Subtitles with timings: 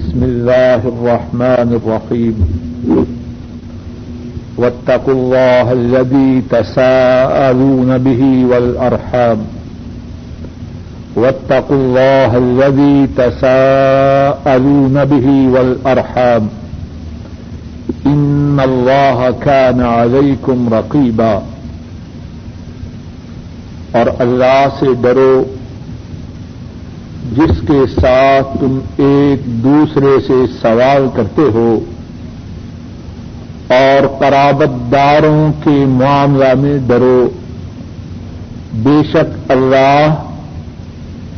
[0.00, 2.44] بسم الله الرحمن الرحيم.
[4.56, 9.42] واتقوا الله الذي تساءلون به والأرحام.
[11.16, 16.48] واتقوا الله الذي تساءلون به والأرحام.
[18.06, 21.40] إن الله كان عليكم رقيبا.
[23.92, 25.44] اور اللہ سے ڈرو
[27.36, 31.78] جس کے ساتھ تم ایک دوسرے سے سوال کرتے ہو
[33.68, 37.28] اور قرابت داروں کے معاملہ میں ڈرو،
[38.72, 40.14] بے شک اللہ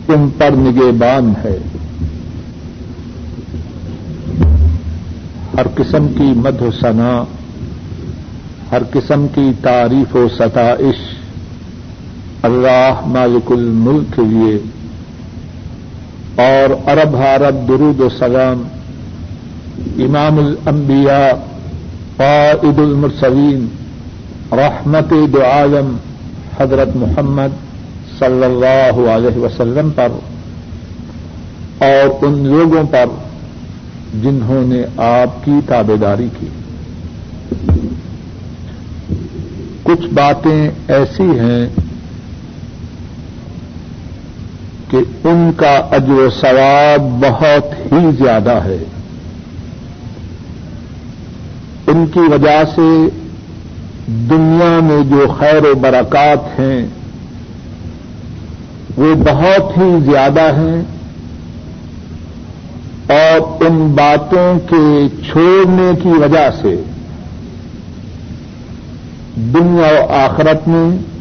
[0.07, 1.59] تم پر نگہبان ہے۔
[5.55, 7.25] ہر قسم کی مدھ و ثنا،
[8.73, 11.01] ہر قسم کی تعریف و ستائش
[12.43, 14.59] اللہ مالک الملک کے لیے
[16.37, 18.63] اور عرب حرب درود و سلام،
[19.99, 21.33] امام الانبیاء،
[22.17, 23.67] قائد المرسلین،
[24.53, 25.97] رحمت دو عالم،
[26.61, 27.49] حضرت محمد
[28.19, 30.09] صلی اللہ علیہ وسلم پر،
[31.79, 33.07] اور ان لوگوں پر
[34.23, 36.47] جنہوں نے آپ کی تابے داری کی۔
[39.83, 41.69] کچھ باتیں ایسی ہیں
[44.93, 48.79] کہ ان کا اجر و ثواب بہت ہی زیادہ ہے۔
[51.87, 53.09] ان کی وجہ سے
[54.07, 56.87] دنیا میں جو خیر و برکات ہیں،
[58.97, 60.83] وہ بہت ہی زیادہ ہیں۔
[63.09, 66.83] اور ان باتوں کے چھوڑنے کی وجہ سے
[69.37, 71.12] دنیا و آخرت میں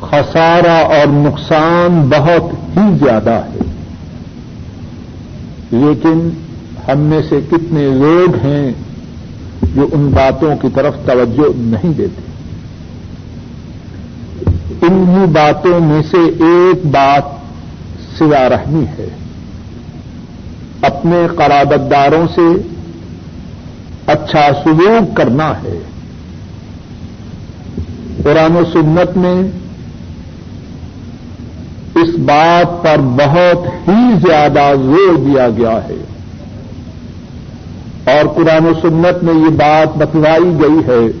[0.00, 3.58] خسارہ اور نقصان بہت ہی زیادہ ہے۔
[5.70, 6.30] لیکن
[6.88, 8.72] ہم میں سے کتنے لوگ ہیں
[9.74, 12.22] جو ان باتوں کی طرف توجہ نہیں دیتے۔
[14.86, 17.22] انہی باتوں میں سے ایک بات
[18.18, 19.08] سوا رحمی ہے۔
[20.82, 22.68] اپنے قرابت داروں سے
[24.06, 25.78] اچھا سلوک کرنا ہے۔
[28.22, 29.59] قرآن و سنت میں
[32.02, 36.04] اس بات پر بہت ہی زیادہ زور دیا گیا ہے۔
[38.06, 41.12] اور قرآن و سنت میں یہ بات بتلائی گئی ہے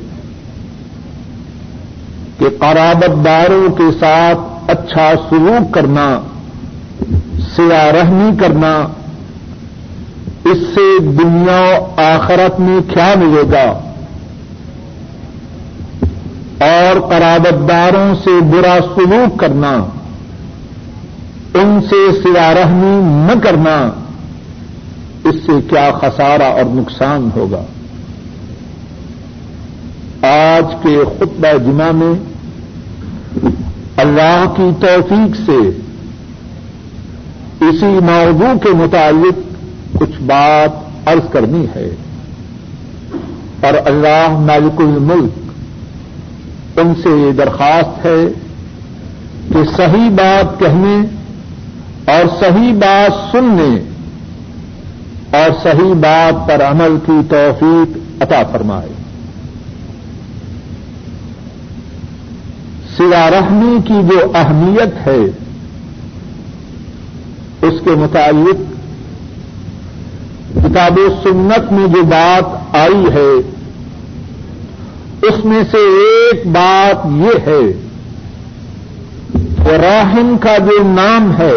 [2.38, 4.38] کہ قرابت داروں کے ساتھ
[4.70, 6.20] اچھا سلوک کرنا
[7.56, 8.86] سیا رحمی کرنا،
[10.44, 13.78] اس سے دنیا آخرت میں کیا ملے گا؟
[16.66, 19.84] اور قرابت داروں سے برا سلوک کرنا۔
[21.54, 23.90] ان سے سوا رحمی نہ کرنا،
[25.24, 27.62] اس سے کیا خسارہ اور نقصان ہوگا؟
[30.28, 32.14] آج کے خطبہ جمعہ میں
[33.96, 35.80] اللہ کی توفیق سے
[37.64, 39.38] اسی موضوع کے متعلق
[39.98, 40.70] کچھ بات
[41.08, 41.90] عرض کرنی ہے۔
[43.62, 45.50] اور اللہ مالک الملک
[46.78, 48.28] ان سے یہ درخواست ہے
[49.52, 51.19] کہ صحیح بات کہنے
[52.10, 53.80] اور صحیح بات سننے
[55.38, 58.88] اور صحیح بات پر عمل کی توفیق عطا فرمائے۔
[62.96, 65.20] سوا رحمی کی جو اہمیت ہے،
[67.62, 68.58] اس کے متعلق
[70.54, 73.32] کتاب و سنت میں جو بات آئی ہے،
[75.22, 77.72] اس میں سے ایک بات یہ ہے
[79.64, 81.56] کہ راہم کا جو نام ہے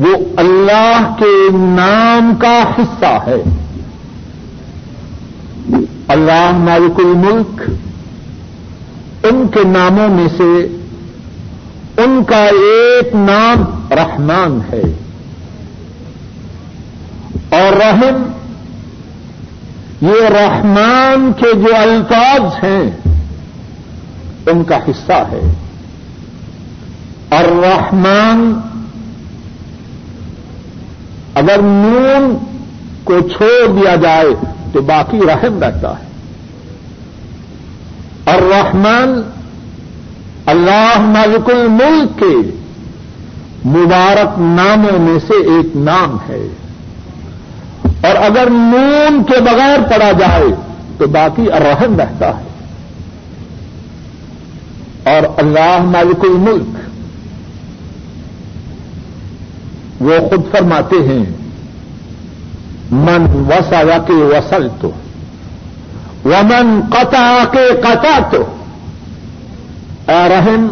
[0.00, 3.42] وہ اللہ کے نام کا حصہ ہے۔
[6.08, 7.70] اللہ مالک الملک،
[9.22, 10.78] ان کے ناموں میں سے
[12.02, 14.82] ان کا ایک نام رحمان ہے۔
[17.50, 18.22] اور رحم،
[20.00, 22.90] یہ رحمان کے جو الفاظ ہیں،
[24.46, 25.52] ان کا حصہ ہے۔
[27.28, 28.69] اور رحمان
[31.40, 32.36] اگر نون
[33.04, 34.34] کو چھوڑ دیا جائے
[34.72, 36.10] تو باقی رحم رہتا ہے۔
[38.24, 39.30] اور رحمان
[40.46, 42.56] اللہ مالک الملک کے
[43.68, 46.48] مبارک ناموں میں سے ایک نام ہے۔
[47.84, 50.44] اور اگر نون کے بغیر پڑا جائے
[50.98, 52.50] تو باقی ارحم رہتا ہے۔
[55.16, 56.79] اور اللہ مالک الملک
[60.00, 61.24] وہ خود فرماتے ہیں،
[62.90, 64.90] من وسا کے وسل تو
[66.24, 68.42] ومن قطع کے قطع تو
[70.08, 70.66] اے رحم،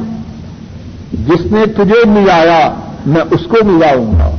[1.26, 2.74] جس نے تجھے ملایا،
[3.06, 4.30] میں اس کو ملاؤں گا،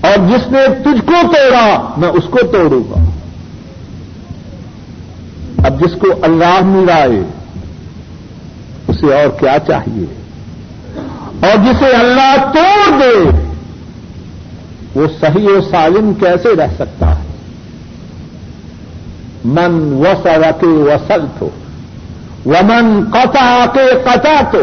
[0.00, 3.04] اور جس نے تجھ کو توڑا، میں اس کو توڑوں گا۔
[5.66, 7.22] اب جس کو اللہ ملائے،
[8.88, 10.06] اسے اور کیا چاہیے؟
[11.46, 13.16] اور جسے اللہ توڑ دے،
[14.94, 17.24] وہ صحیح و سالم کیسے رہ سکتا ہے؟
[19.56, 21.48] من وسل کے وسل تو
[22.46, 24.62] ومن قطع کے قطع تو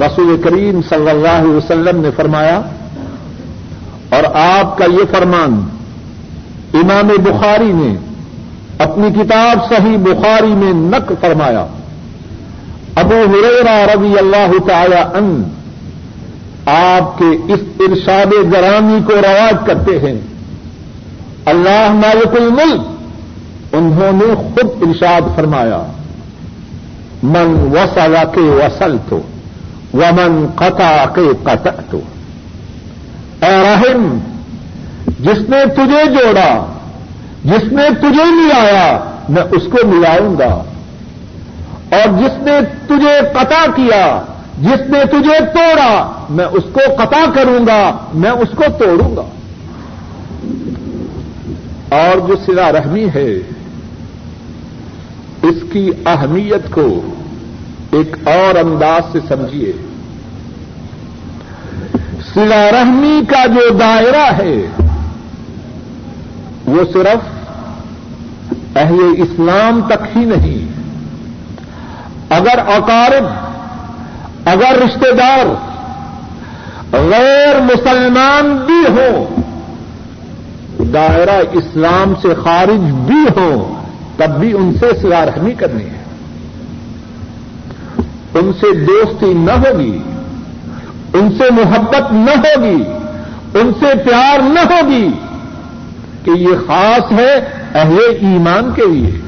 [0.00, 2.60] رسول کریم صلی اللہ علیہ وسلم نے فرمایا،
[4.10, 5.60] اور آپ کا یہ فرمان
[6.74, 7.94] امام بخاری نے
[8.78, 11.66] اپنی کتاب صحیح بخاری میں نق فرمایا۔
[12.96, 15.42] ابو ہریرا رضی اللہ تعالی ان
[16.66, 20.20] آپ کے اس ارشاد گرامی کو رواج کرتے ہیں۔
[21.44, 25.82] اللہ مالک الملک، انہوں نے خود ارشاد فرمایا،
[27.22, 29.20] من وسلا کے وسل تو
[29.94, 32.00] ومن قطع کے قطع تو
[33.42, 34.18] اے رحم،
[35.20, 36.66] جس نے تجھے جوڑا،
[37.44, 38.98] جس نے تجھے ملایا،
[39.28, 40.62] میں اس کو ملاؤں گا۔
[41.90, 44.22] اور جس نے تجھے قطع کیا،
[44.58, 49.22] جس نے تجھے توڑا، میں اس کو قطع کروں گا، میں اس کو توڑوں گا۔
[51.96, 53.34] اور جو سلا رحمی ہے،
[55.42, 57.10] اس کی اہمیت کو
[57.92, 59.72] ایک اور انداز سے سمجھیے۔
[62.34, 64.82] سلا رحمی کا جو دائرہ ہے،
[66.66, 67.36] وہ صرف
[68.76, 70.75] اہل اسلام تک ہی نہیں
[72.30, 73.24] اگر اقارب،
[74.44, 75.46] اگر رشتے دار
[76.92, 79.40] غیر مسلمان بھی ہوں،
[80.92, 83.86] دائرہ اسلام سے خارج بھی ہوں،
[84.16, 86.02] تب بھی ان سے سلا رحمی کرنی ہے۔
[88.34, 89.98] ان سے دوستی نہ ہوگی،
[91.14, 92.82] ان سے محبت نہ ہوگی،
[93.60, 95.08] ان سے پیار نہ ہوگی
[96.24, 97.34] کہ یہ خاص ہے
[97.74, 99.25] اہل ایمان کے لیے۔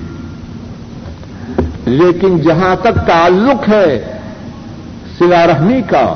[1.88, 4.19] لیکن جہاں تک تعلق ہے
[5.19, 6.06] سلا رحمی کا،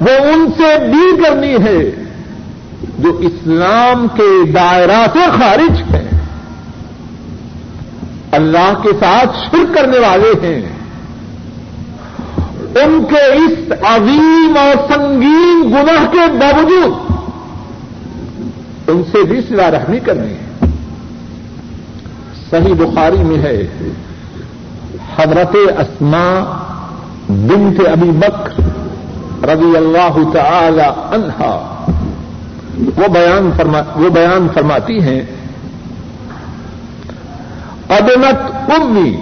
[0.00, 1.90] وہ ان سے بھی کرنی ہے
[2.98, 6.08] جو اسلام کے دائرہ سے خارج ہے
[8.32, 10.62] اللہ کے ساتھ شرک کرنے والے ہیں۔
[12.74, 16.92] ان کے اس عظیم اور سنگین گناہ کے باوجود
[18.88, 20.43] ان سے بھی سلا رحمی کرنی ہے۔
[22.50, 23.62] صحیح بخاری میں ہے۔
[25.16, 26.58] حضرت اسما
[27.28, 28.60] بنت ابی بکر
[29.48, 31.70] رضی اللہ تعالی عنہا۔
[32.96, 35.22] وہ بیان فرما، وہ بیان فرماتی ہیں
[37.88, 39.16] ادمت امی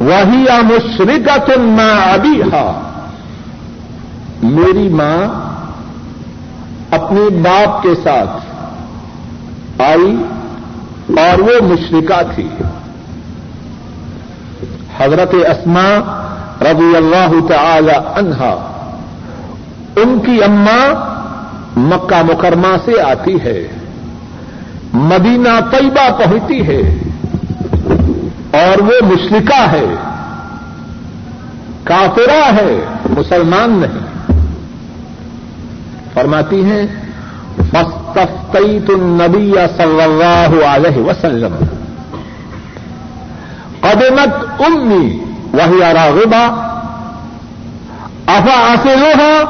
[0.00, 2.42] وہی مشرقت ماں ابھی
[4.42, 5.48] میری ماں
[6.90, 8.30] اپنے باپ کے ساتھ
[9.82, 10.16] آئی
[11.16, 12.48] اور وہ مشرقہ تھی۔
[14.98, 15.88] حضرت اسما
[16.60, 18.72] رضی اللہ تعالی عنہا،
[19.96, 20.94] ان کی اماں
[21.78, 23.66] مکہ مکرمہ سے آتی ہے،
[24.92, 26.98] مدینہ طیبہ پہنچتی ہے،
[28.50, 29.94] اور وہ مشرقہ ہے۔
[31.84, 34.08] کافرہ ہے، مسلمان نہیں۔
[36.14, 36.86] فرماتی ہیں
[38.18, 41.54] مستفقیت النبی صلی اللہ علیہ وسلم.
[43.80, 45.18] قدمت امی
[45.52, 46.42] وہی راغبہ
[48.26, 49.44] افا اصلها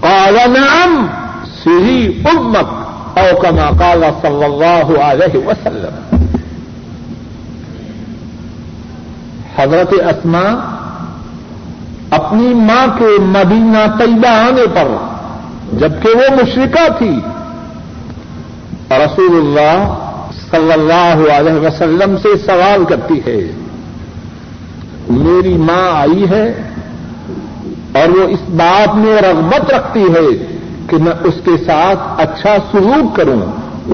[0.00, 1.06] قال نعم
[1.62, 6.18] سری امک او کما قال صلی اللہ علیہ وسلم.
[9.56, 10.44] حضرت اسما
[12.10, 14.88] اپنی ماں کے مدینہ طیبہ آنے پر،
[15.78, 17.20] جبکہ وہ مشرقہ تھی
[18.90, 19.94] رسول اللہ
[20.50, 23.40] صلی اللہ علیہ وسلم سے سوال کرتی ہے،
[25.10, 26.44] میری ماں آئی ہے
[27.94, 30.26] اور وہ اس بات میں رغبت رکھتی ہے
[30.88, 33.40] کہ میں اس کے ساتھ اچھا سلوک کروں،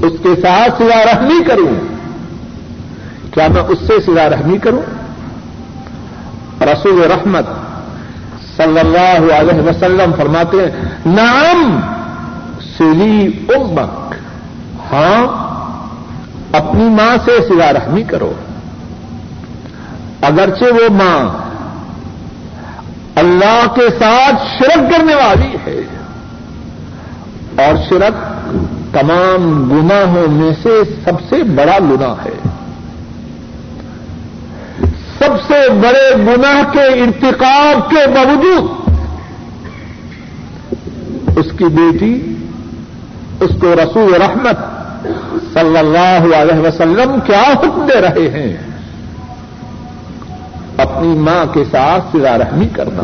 [0.07, 1.75] اس کے ساتھ سلا رحمی کروں۔
[3.35, 4.83] کیا میں اس سے سلا رحمی کروں؟
[6.63, 7.47] رسول رحمت
[8.57, 11.81] صلی اللہ علیہ وسلم فرماتے ہیں نام
[12.77, 14.06] سلی امک
[14.93, 15.21] ہاں
[16.57, 18.33] اپنی ماں سے سلا رحمی کرو۔
[20.29, 21.21] اگرچہ وہ ماں
[23.17, 25.81] اللہ کے ساتھ شرک کرنے والی ہے،
[27.65, 28.17] اور شرک
[28.93, 29.41] تمام
[29.71, 30.75] گناہوں میں سے
[31.05, 32.37] سب سے بڑا گنا ہے۔
[35.19, 38.65] سب سے بڑے گناہ کے ارتقاب کے باوجود
[41.39, 42.15] اس کی بیٹی،
[43.41, 44.59] اس کو رسول رحمت
[45.61, 48.57] صلی اللہ علیہ وسلم کیا حکم دے رہے ہیں؟
[50.77, 53.03] اپنی ماں کے ساتھ سلا رحمی کرنا۔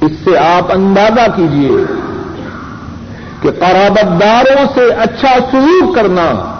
[0.00, 1.70] اس سے آپ اندازہ کیجیے
[3.40, 6.56] کہ قرابت داروں سے اچھا سلوک کرنا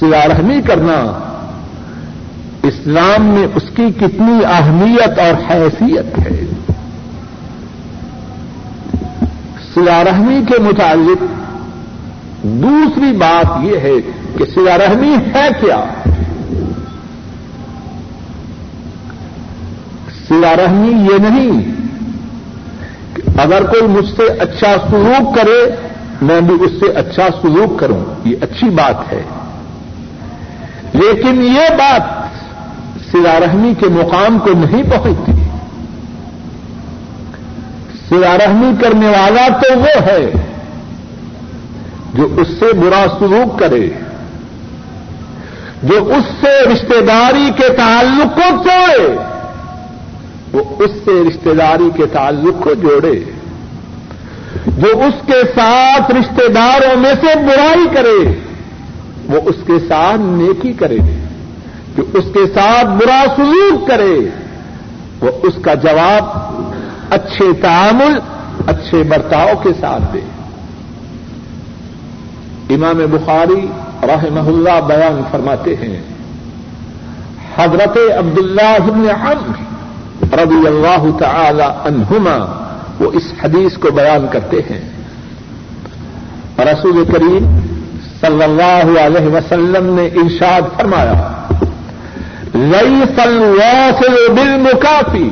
[0.00, 1.18] سلا رحمی کرنا،
[2.62, 6.44] اسلام میں اس کی کتنی اہمیت اور حیثیت ہے۔
[9.74, 11.37] سلا رحمی کے متعلق
[12.42, 13.92] دوسری بات یہ ہے
[14.38, 15.84] کہ سلا رحمی ہے کیا؟
[20.28, 21.72] سلا رحمی یہ نہیں
[23.14, 25.70] کہ اگر کوئی مجھ سے اچھا سلوک کرے،
[26.22, 29.22] میں بھی اس سے اچھا سلوک کروں، یہ اچھی بات ہے۔
[30.92, 32.02] لیکن یہ بات
[33.12, 35.32] سلا رحمی کے مقام کو نہیں پہنچتی۔
[38.08, 40.30] سلا رحمی کرنے والا تو وہ ہے۔
[42.18, 43.88] جو اس سے برا سلوک کرے،
[45.82, 49.16] جو اس سے رشتے داری کے تعلق کو توڑے،
[50.52, 53.24] وہ اس سے رشتے داری کے تعلق کو جوڑے،
[54.66, 58.18] جو اس کے ساتھ رشتے داروں میں سے برائی کرے،
[59.28, 60.98] وہ اس کے ساتھ نیکی کرے،
[61.96, 64.18] جو اس کے ساتھ برا سلوک کرے،
[65.20, 66.24] وہ اس کا جواب
[67.10, 68.18] اچھے تعامل،
[68.66, 70.20] اچھے برتاؤ کے ساتھ دے۔
[72.70, 73.66] امام بخاری
[74.02, 76.00] رحمہ اللہ بیان فرماتے ہیں۔
[77.56, 82.64] حضرت عبداللہ بن عمر رضی اللہ تعالی عنہما
[83.00, 84.80] وہ اس حدیث کو بیان کرتے ہیں۔
[86.58, 87.58] رسول کریم
[88.20, 91.44] صلی اللہ علیہ وسلم نے ارشاد فرمایا
[92.54, 95.30] لئی الواصل بالمکافی،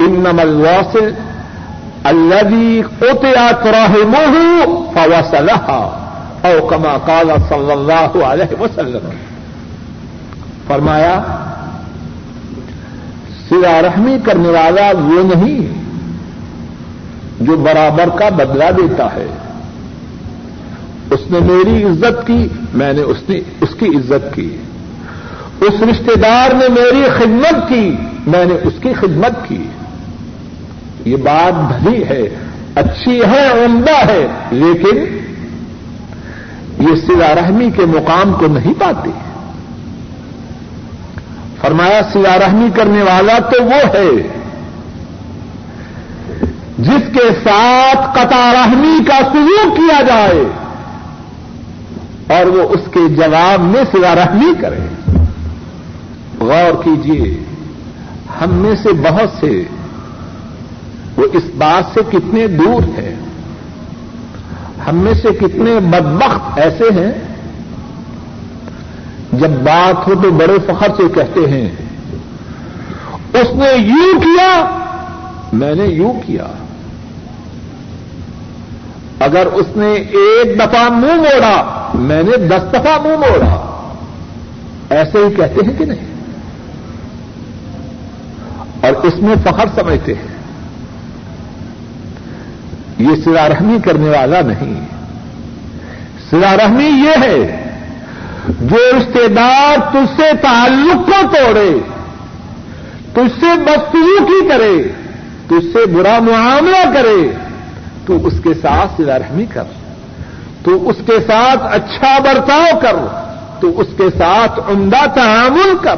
[0.00, 1.12] انما الواصل
[2.04, 4.48] الذي قطعت رحمه
[4.94, 5.96] فوصلها
[6.42, 9.10] او كما قال صلی اللہ علیہ وسلم.
[10.66, 11.22] فرمایا
[13.48, 15.82] سلا رحمی کرنے والا وہ نہیں
[17.40, 19.26] جو برابر کا بدلہ دیتا ہے۔
[21.10, 24.56] اس نے میری عزت کی، میں نے اس نے، اس کی عزت کی۔
[25.60, 29.66] اس رشتے دار نے میری خدمت کی، میں نے اس کی خدمت کی۔
[31.04, 32.28] یہ بات بھلی ہے،
[32.74, 35.20] اچھی ہے، عمدہ ہے، لیکن
[36.78, 39.10] یہ سلا رحمی کے مقام کو نہیں پاتی
[41.60, 44.10] فرمایا سلا رحمی کرنے والا تو وہ ہے
[46.78, 50.44] جس کے ساتھ قطع رحمی کا سلوک کیا جائے
[52.38, 54.78] اور وہ اس کے جواب میں سلا رحمی کرے۔
[56.40, 57.44] غور کیجیے
[58.40, 59.64] ہم میں سے بہت سے
[61.20, 63.14] وہ اس بات سے کتنے دور ہیں؟
[64.88, 67.12] ہم میں سے کتنے بدبخت ایسے ہیں؟
[69.32, 71.70] جب بات ہو تو بڑے فخر سے کہتے ہیں،
[73.32, 74.78] اس نے یوں کیا؟
[75.52, 76.46] میں نے یوں کیا۔
[79.20, 83.66] اگر اس نے ایک دفعہ منہ موڑا، میں نے دس دفعہ منہ موڑا۔
[84.90, 86.06] ایسے ہی کہتے ہیں کہ نہیں؟
[88.82, 90.39] اور اس میں فخر سمجھتے ہیں۔
[93.00, 94.80] یہ سلا رحمی کرنے والا نہیں۔
[96.30, 97.64] سلا رحمی یہ ہے،
[98.48, 101.78] جو رشتے دار تج سے تعلق کو توڑے
[103.12, 104.82] تج سے بدسلوکی کرے
[105.46, 107.32] تج سے برا معاملہ کرے،
[108.06, 109.62] تو اس کے ساتھ سلا رحمی کر۔
[110.64, 112.96] تو اس کے ساتھ اچھا برتاؤ کر۔
[113.60, 115.96] تو اس کے ساتھ عمدہ تعامل کر۔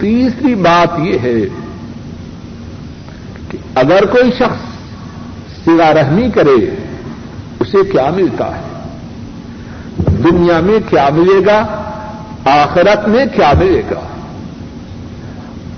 [0.00, 1.63] تیسری بات یہ ہے
[3.74, 4.74] اگر کوئی شخص
[5.64, 6.74] سلا رحمی کرے،
[7.60, 8.62] اسے کیا ملتا ہے؟
[9.98, 11.64] دنیا میں کیا ملے گا؟
[12.44, 14.00] آخرت میں کیا ملے گا؟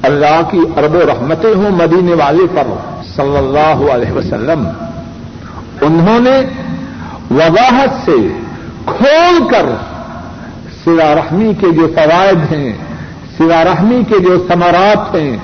[0.02, 2.66] اللہ کی ارب و رحمتیں ہوں مدینے والے پر
[3.16, 4.68] صلی اللہ علیہ وسلم۔
[5.80, 6.42] انہوں نے
[7.30, 8.28] وضاحت سے
[8.86, 9.66] کھول کر
[10.84, 12.72] سلا رحمی کے جو فوائد ہیں
[13.38, 15.36] سلا رحمی کے جو ثمرات ہیں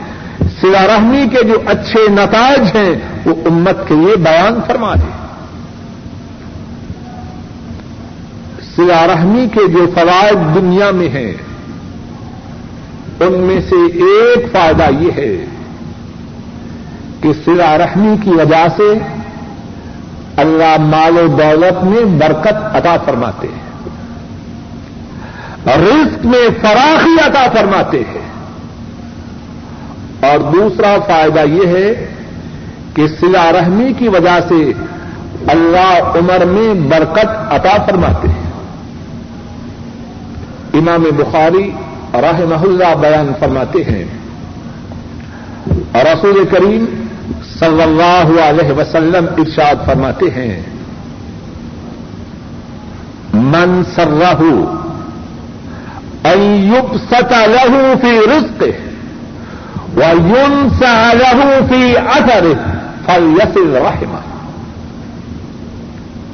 [0.60, 5.22] سلا رحمی کے جو اچھے نتائج ہیں، وہ امت کے لیے بیان فرما دیں
[8.76, 11.32] سلا رحمی کے جو فوائد دنیا میں ہیں،
[13.20, 15.44] ان میں سے ایک فائدہ یہ ہے
[17.20, 18.98] کہ سلا رحمی کی وجہ سے
[20.36, 23.62] اللہ مال و دولت میں برکت عطا فرماتے ہیں۔
[25.66, 28.21] رزق میں فراخی عطا فرماتے ہیں۔
[30.32, 32.06] اور دوسرا فائدہ یہ ہے
[32.94, 34.72] کہ سلا رحمی کی وجہ سے
[35.48, 38.50] اللہ عمر میں برکت عطا فرماتے ہیں۔
[40.74, 41.70] امام بخاری
[42.12, 44.04] راہ اللہ بیان فرماتے ہیں۔
[45.92, 46.84] اور رسول کریم
[47.58, 50.62] صلی اللہ علیہ وسلم ارشاد فرماتے ہیں۔
[53.32, 54.42] من سرہ
[56.22, 58.64] ایوب ستا لہو فی رزق
[59.96, 61.94] و یون سا لہو فی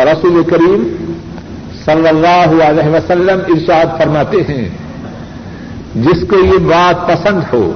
[0.05, 0.83] رسول کریم
[1.85, 4.69] صلی اللہ علیہ وسلم ارشاد فرماتے ہیں،
[5.95, 7.73] جس کو یہ بات پسند ہو،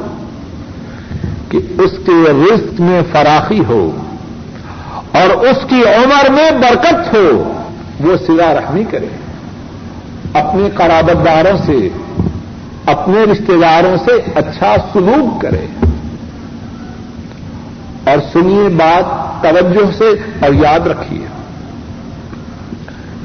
[1.48, 3.82] کہ اس کے رزق میں فراخی ہو
[5.12, 7.26] اور اس کی عمر میں برکت ہو،
[8.00, 9.08] وہ سلا رحمی کرے،
[10.34, 11.88] اپنے قرابت داروں سے
[12.86, 15.66] اپنے رشتے داروں سے اچھا سلوک کرے
[18.06, 19.04] اور سنیے بات
[19.42, 20.10] توجہ سے
[20.44, 21.26] اور یاد رکھیے۔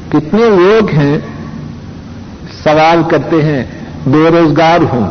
[0.10, 1.18] کتنے لوگ ہیں
[2.64, 3.64] سوال کرتے ہیں،
[4.08, 5.10] بے روزگار ہوں۔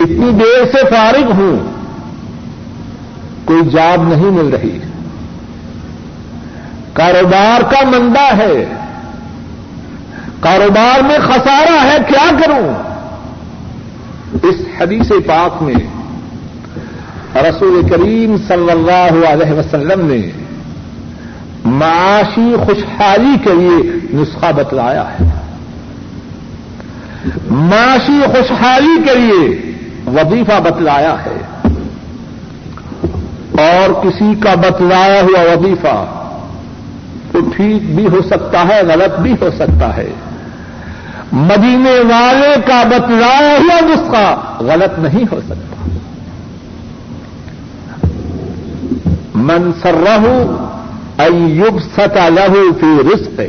[0.00, 1.58] اتنی دیر سے فارغ ہوں،
[3.44, 4.78] کوئی جاب نہیں مل رہی۔
[6.92, 8.66] کاروبار کا مندہ ہے۔
[10.40, 12.74] کاروبار میں خسارا ہے، کیا کروں؟
[14.42, 15.74] اس حدیث پاک میں
[17.36, 20.30] رسول کریم صلی اللہ علیہ وسلم نے
[21.64, 25.28] معاشی خوشحالی کے لیے نسخہ بتلایا ہے۔
[27.50, 29.72] معاشی خوشحالی کے لیے
[30.06, 31.36] وظیفہ بتلایا ہے۔
[33.58, 36.04] اور کسی کا بتلایا ہوا وظیفہ
[37.32, 40.10] تو ٹھیک بھی ہو سکتا ہے، غلط بھی ہو سکتا ہے۔
[41.32, 45.88] مدینے والے کا بتلایا ہوا نسخہ غلط نہیں ہو سکتا۔
[49.34, 50.18] من سرہ
[51.18, 53.40] ایب ستا لہو فی رسق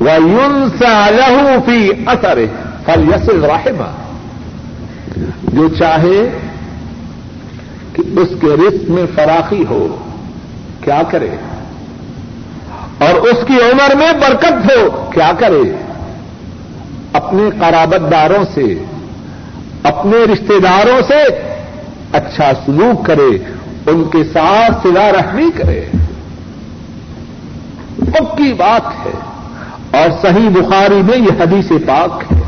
[0.00, 2.38] و یون سا لہو فی اثر
[2.84, 3.90] فل یسل رحمہ۔
[5.42, 6.38] جو چاہے
[7.92, 9.96] کہ اس کے رسک میں فراخی ہو،
[10.80, 11.30] کیا کرے؟
[12.98, 15.87] اور اس کی عمر میں برکت ہو، کیا کرے؟
[17.12, 18.84] اپنے قرابت داروں سے،
[19.82, 21.22] اپنے رشتے داروں سے
[22.12, 23.38] اچھا سلوک کرے،
[23.86, 25.84] ان کے ساتھ سلا رحمی کرے۔
[27.98, 29.20] پکی بات ہے۔
[30.00, 32.40] اور صحیح بخاری میں یہ حدیث پاک ہے۔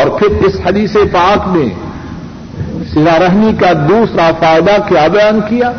[0.00, 1.68] اور پھر اس حدیث پاک میں
[2.92, 5.72] سلا رحمی کا دوسرا فائدہ کیا بیان کیا؟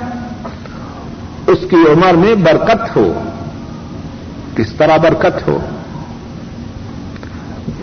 [1.48, 3.14] اس کی عمر میں برکت ہو۔
[4.56, 5.60] کس طرح برکت ہو؟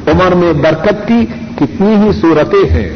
[0.06, 2.90] عمر میں برکت کی کتنی ہی صورتیں ہیں۔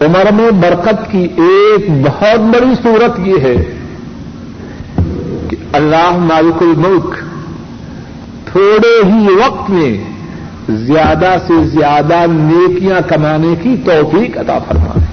[0.00, 3.56] عمر میں برکت کی ایک بہت بڑی صورت یہ ہے
[5.48, 7.14] کہ اللہ مالک الملک
[8.52, 10.04] تھوڑے ہی وقت میں
[10.68, 15.06] زیادہ سے زیادہ نیکیاں کمانے کی توفیق عطا فرمائے۔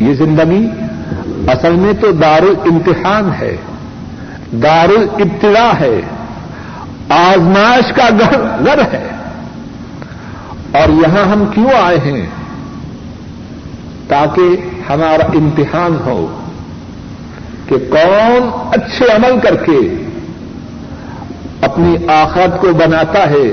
[0.00, 0.66] یہ زندگی
[1.48, 3.56] اصل میں تو دار الامتحان ہے
[4.62, 6.00] دار الابتلا ہے۔
[7.08, 8.08] آزمائش کا
[8.64, 9.08] گھر ہے۔
[10.72, 12.26] اور یہاں ہم کیوں آئے ہیں؟
[14.08, 14.56] تاکہ
[14.88, 16.40] ہمارا امتحان ہو
[17.68, 20.04] کہ کون اچھے عمل کر کے
[21.62, 23.52] اپنی آخرت کو بناتا ہے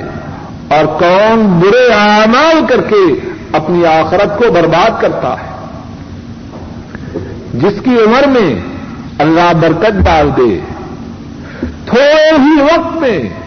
[0.67, 5.55] اور کون برے اعمال کر کے اپنی آخرت کو برباد کرتا ہے۔
[7.53, 8.61] جس کی عمر میں
[9.19, 10.59] اللہ برکت ڈال دے،
[11.85, 13.44] تھوڑے ہی وقت میں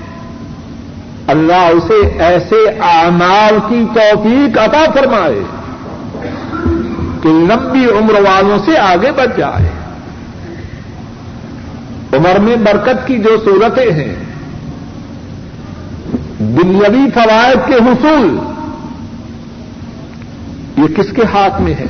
[1.29, 5.43] اللہ اسے ایسے اعمال کی توفیق عطا فرمائے
[7.23, 9.71] کہ لمبی عمر والوں سے آگے بڑھ جائے۔
[12.13, 14.15] عمر میں برکت کی جو صورتیں ہیں،
[16.39, 18.39] دنیاوی فوائد کے حصول،
[20.77, 21.87] یہ کس کے ہاتھ میں ہے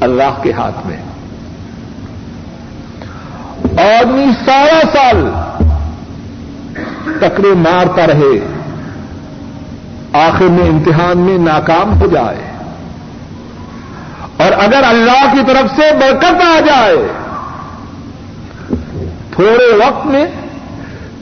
[0.00, 0.96] اللہ کے ہاتھ میں۔
[3.98, 5.30] آدمی سارا سال
[7.20, 8.61] ٹکرے مارتا رہے۔
[10.12, 12.52] آخر میں امتحان میں ناکام ہو جائے۔
[14.36, 17.06] اور اگر اللہ کی طرف سے برکت آ جائے،
[19.30, 20.26] تھوڑے وقت میں،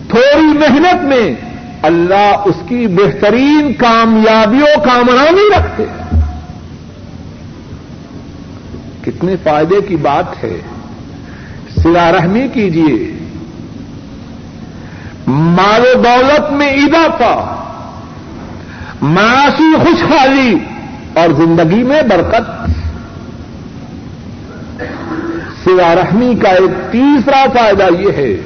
[0.09, 1.35] تھوڑی محنت میں
[1.83, 5.85] اللہ اس کی بہترین کامیابیوں کامرانی رکھتے۔
[9.03, 10.61] کتنے فائدے کی بات ہے۔
[11.83, 13.19] سلا رحمی کیجیے
[15.27, 17.55] مال و دولت میں اضافہ۔
[19.03, 20.59] معاشی خوشحالی
[21.15, 22.71] اور زندگی میں برکت
[25.65, 28.37] سلا رحمی کا ایک تیسرا فائدہ یہ ہے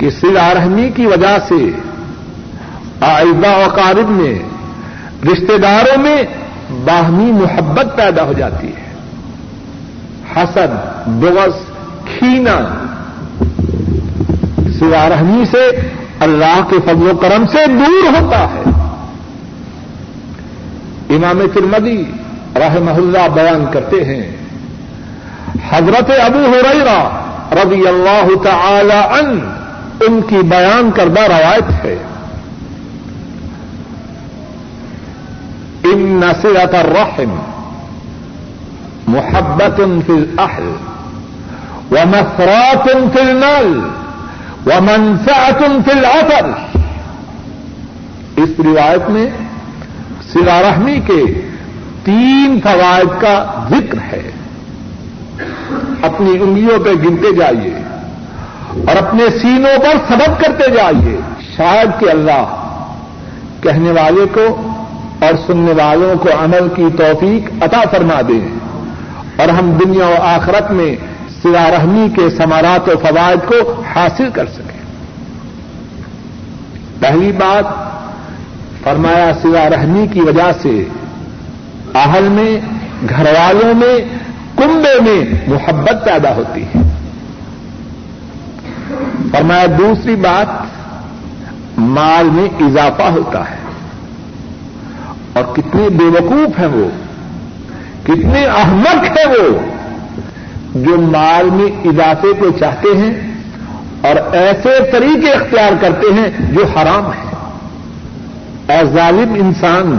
[0.00, 1.70] کہ سلا رحمی کی وجہ سے
[3.00, 4.38] آئندہ وقارب میں
[5.32, 6.22] رشتے داروں میں
[6.84, 8.86] باہمی محبت پیدا ہو جاتی ہے۔
[10.36, 10.74] حسد،
[11.06, 11.54] بغض،
[12.18, 12.84] کھینا
[14.78, 18.62] سلا رحمی سے اللہ کے فضل و کرم سے دور ہوتا ہے۔
[21.16, 22.04] امام ترمدی
[22.56, 24.36] رحمہ اللہ بیان کرتے ہیں،
[25.70, 29.48] حضرت ابو ہریرا رضی اللہ تعالی ان
[30.00, 31.96] ان کی بیان کردہ روایت ہے۔
[35.84, 37.36] ان نصیرت الرحم
[39.06, 40.72] محبت فی الاہل
[41.90, 43.80] ومثرات فی المال۔
[44.66, 46.46] ومنفعت فی الاثر
[48.36, 49.26] اس روایت میں
[50.32, 51.48] سلا رحمی کے
[52.04, 54.30] تین فوائد کا ذکر ہے۔
[56.02, 57.74] اپنی انگلیوں پہ گنتے جائیے
[58.88, 61.20] اور اپنے سینوں پر سبق کرتے جائیے۔
[61.56, 62.72] شاید کہ اللہ
[63.62, 64.72] کہنے والے کو
[65.24, 68.48] اور سننے والوں کو عمل کی توفیق عطا فرما دیں
[69.36, 70.96] اور ہم دنیا و آخرت میں
[71.42, 74.76] سلا رحمی کے سمارات و فوائد کو حاصل کر سکیں
[77.00, 77.64] پہلی بات،
[78.84, 80.84] فرمایا سلا رحمی کی وجہ سے
[81.94, 82.60] اہل میں
[83.08, 83.98] گھر والوں میں،
[84.56, 86.82] کنبے میں محبت پیدا ہوتی ہے۔
[89.32, 90.46] فرمایا دوسری بات،
[91.78, 93.56] مال میں اضافہ ہوتا ہے۔
[95.32, 96.88] اور کتنے بے وقوف ہیں وہ،
[98.02, 99.75] کتنے احمد ہیں وہ۔
[100.84, 103.14] جو مال میں اضافے کو چاہتے ہیں
[104.00, 107.26] اور ایسے طریقے اختیار کرتے ہیں جو حرام ہے
[108.68, 109.98] اے ظالم انسان،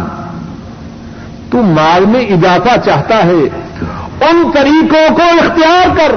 [1.52, 3.48] تو مال میں اضافہ چاہتا ہے،
[4.22, 6.16] ان طریقوں کو اختیار کر۔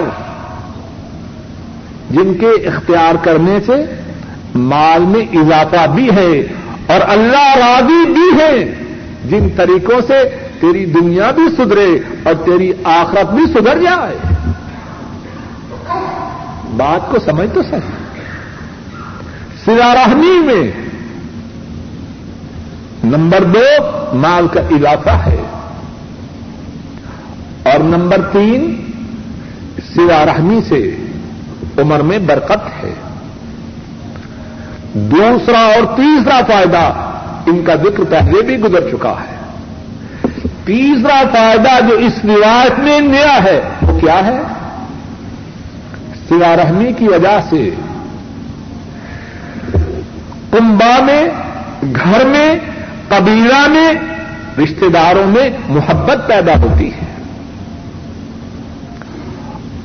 [2.11, 3.85] جن کے اختیار کرنے سے
[4.55, 6.41] مال میں اضافہ بھی ہے
[6.87, 8.75] اور اللہ راضی بھی ہے۔
[9.25, 14.19] جن طریقوں سے تیری دنیا بھی سدھرے اور تیری آخرت بھی سدھر جائے۔
[16.77, 17.79] بات کو سمجھ تو سر
[19.95, 20.73] رحمی میں۔
[23.05, 25.43] نمبر دو، مال کا اضافہ ہے۔
[27.63, 28.85] اور نمبر تین
[29.95, 30.25] سوا
[30.69, 30.97] سے
[31.79, 32.95] عمر میں برکت ہے۔
[34.95, 37.11] دوسرا اور تیسرا فائدہ،
[37.47, 39.40] ان کا ذکر پہلے بھی گزر چکا ہے۔
[40.71, 44.43] تیسرا فائدہ جو اس روایت میں نیا ہے وہ کیا ہے؟
[46.29, 47.71] سوا رحمی کی وجہ سے۔
[50.51, 51.29] کنبا میں،
[51.83, 52.59] گھر میں،
[53.09, 53.93] قبیلہ میں
[54.63, 57.07] رشتے داروں میں محبت پیدا ہوتی ہے۔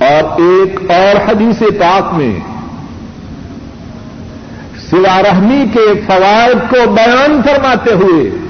[0.08, 2.40] اور ایک اور حدیث پاک میں
[4.90, 8.45] سلا رحمی کے فوائد کو بیان فرماتے ہوئے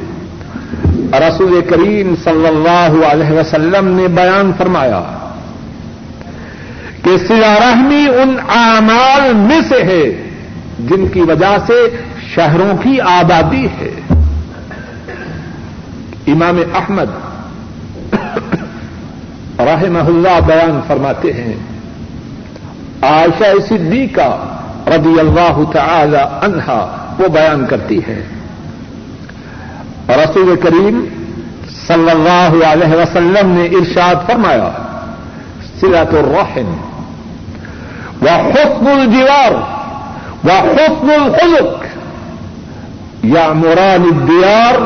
[1.19, 5.01] رسول کریم صلی اللہ علیہ وسلم نے بیان فرمایا
[7.03, 10.23] کہ سلا رحمی ان اعمال میں سے ہے
[10.79, 11.89] جن کی وجہ سے
[12.35, 13.91] شہروں کی آبادی ہے۔
[16.27, 17.09] امام احمد
[19.59, 21.53] رحمہ اللہ بیان فرماتے ہیں،
[23.01, 24.55] عائشہ صدیقہ
[24.87, 26.79] رضی اللہ تعالی عنہا
[27.19, 28.23] وہ بیان کرتی ہے
[30.09, 31.05] رسول کریم
[31.87, 34.69] صلی اللہ علیہ وسلم نے ارشاد فرمایا
[35.79, 36.73] سلت الرحم
[38.21, 39.51] و حسن الجوار
[40.47, 41.85] و حسن الخلق
[43.23, 44.79] یا مران الدیار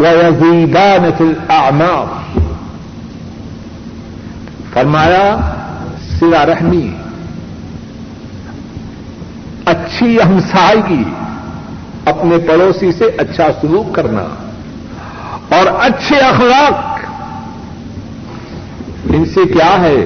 [0.00, 2.38] و یزیدان فی الاعمار۔
[4.72, 5.36] فرمایا
[6.20, 6.90] سلا رحمی،
[9.64, 11.02] اچھی ہمسائیگی،
[12.04, 14.24] اپنے پڑوسی سے اچھا سلوک کرنا۔
[15.48, 16.98] اور اچھے اخلاق۔
[19.10, 20.04] ان سے کیا ہے؟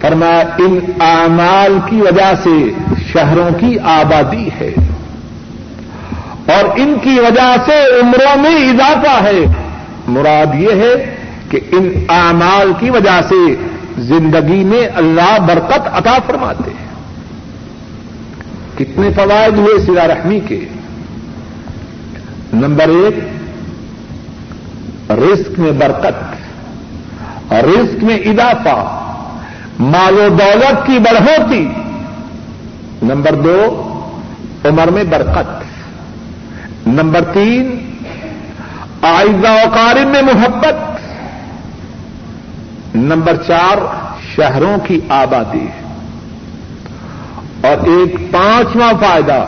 [0.00, 2.72] فرمایا ان اعمال کی وجہ سے
[3.12, 4.74] شہروں کی آبادی ہے۔
[6.46, 9.44] اور ان کی وجہ سے عمروں میں اضافہ ہے۔
[10.08, 11.16] مراد یہ ہے
[11.50, 13.56] کہ ان اعمال کی وجہ سے
[13.98, 16.88] زندگی میں اللہ برکت عطا فرماتے ہیں۔
[18.78, 20.64] کتنے فوائد ہوئے سلا رحمی کے۔
[22.52, 23.41] نمبر ایک
[25.12, 26.32] رزق میں برکت
[27.52, 29.04] رزق میں اضافہ،
[29.78, 31.68] مال و دولت کی بڑھوتی۔
[33.02, 33.88] نمبر دو،
[34.64, 35.64] عمر میں برکت۔
[36.86, 37.90] نمبر تین
[39.02, 40.74] آئزہ وقارب میں محبت۔
[42.94, 43.78] نمبر چار،
[44.36, 45.66] شہروں کی آبادی۔
[47.60, 49.46] اور ایک پانچواں فائدہ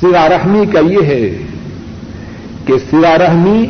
[0.00, 1.46] سرا رحمی کا یہ ہے
[2.66, 3.66] کہ سرا رحمی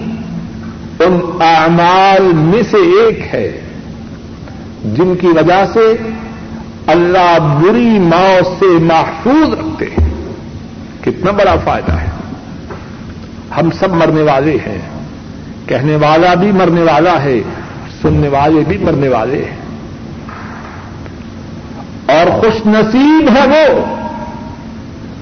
[1.00, 3.60] ان اعمال میں سے ایک ہے،
[4.84, 5.96] جن کی وجہ سے
[6.86, 10.10] اللہ بری موت سے محفوظ رکھتے ہیں۔
[11.04, 12.10] کتنا بڑا فائدہ ہے۔
[13.56, 14.78] ہم سب مرنے والے ہیں۔
[15.66, 17.40] کہنے والا بھی مرنے والا ہے،
[18.02, 19.56] سننے والے بھی مرنے والے ہیں۔
[22.06, 23.96] اور خوش نصیب ہے وہ،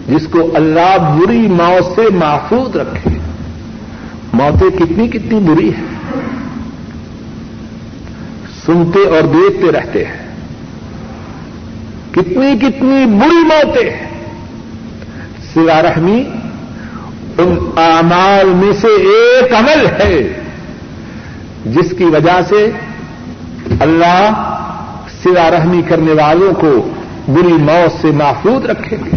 [0.09, 3.34] جس کو اللہ بری موت سے محفوظ رکھے۔
[4.35, 5.95] موتیں کتنی کتنی بری ہیں
[8.67, 10.35] سنتے اور دیکھتے رہتے ہیں۔
[12.11, 13.91] کتنی کتنی بری موتیں
[15.55, 16.25] سلا رحمی،
[17.39, 20.23] ان اعمال میں سے ایک عمل ہے،
[21.67, 22.71] جس کی وجہ سے
[23.81, 24.31] اللہ
[25.23, 26.91] سلا رحمی کرنے والوں کو
[27.29, 29.17] بری موت سے محفوظ رکھیں گے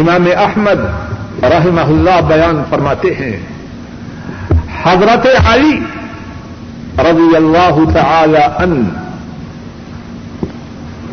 [0.00, 1.09] امام احمد
[1.42, 3.36] رحمہ اللہ بیان فرماتے ہیں۔
[4.82, 5.80] حضرت علی
[6.98, 8.88] رضی اللہ تعالی ان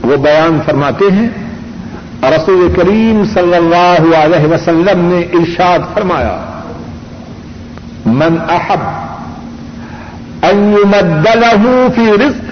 [0.04, 1.28] وہ بیان فرماتے ہیں۔
[2.24, 6.62] رسول کریم صلی اللہ علیہ وسلم نے ارشاد فرمایا،
[8.06, 8.80] من احب
[10.42, 12.44] ان يمد له في رزق،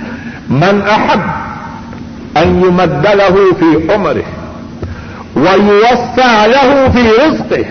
[0.49, 1.19] من احب
[2.35, 4.44] ان يمد له في عمره
[5.35, 7.65] ويوسع له في رزقه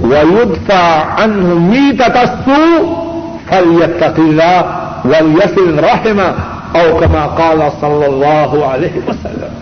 [0.00, 3.06] ويدفع عنه ميتة السوء
[3.48, 4.62] فليتق الله
[5.04, 6.34] وليصل رحمه
[6.76, 9.52] او كما قال صلى الله عليه وسلم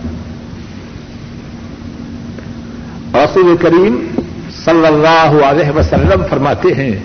[3.14, 3.94] رسول کریم
[4.64, 6.96] صلی اللہ علیہ وسلم فرماتے ہیں،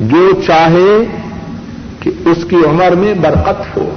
[0.00, 1.04] جو چاہے
[2.00, 3.90] کہ اس کی عمر میں برکت ہو۔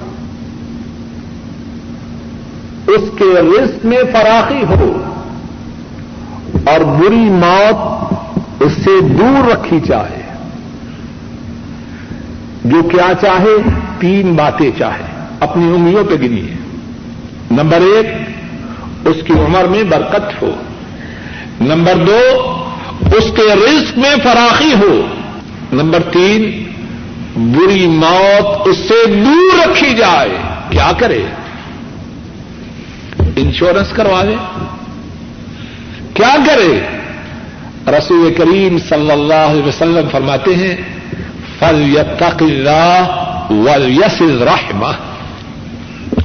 [2.95, 5.03] اس کے رزق میں فراخی ہو
[6.65, 8.13] اور بری موت
[8.59, 10.21] اس سے دور رکھی چاہے
[12.63, 16.55] جو کیا چاہے، تین باتیں چاہے، اپنی انگلیوں پہ گنی ہے
[17.51, 18.05] نمبر ایک،
[19.07, 20.51] اس کی عمر میں برکت ہو۔
[21.61, 22.51] نمبر دو،
[23.17, 25.01] اس کے رزق میں فراخی ہو۔
[25.73, 26.63] نمبر تین،
[27.35, 30.37] بری موت اس سے دور رکھی جائے۔
[30.69, 31.23] کیا کرے؟
[33.35, 34.35] انشورنس کروا لے
[36.13, 36.79] کیا کرے؟
[37.87, 40.75] رسول کریم صلی اللہ علیہ وسلم فرماتے ہیں
[41.59, 44.91] فل اللہ ول یس رحمہ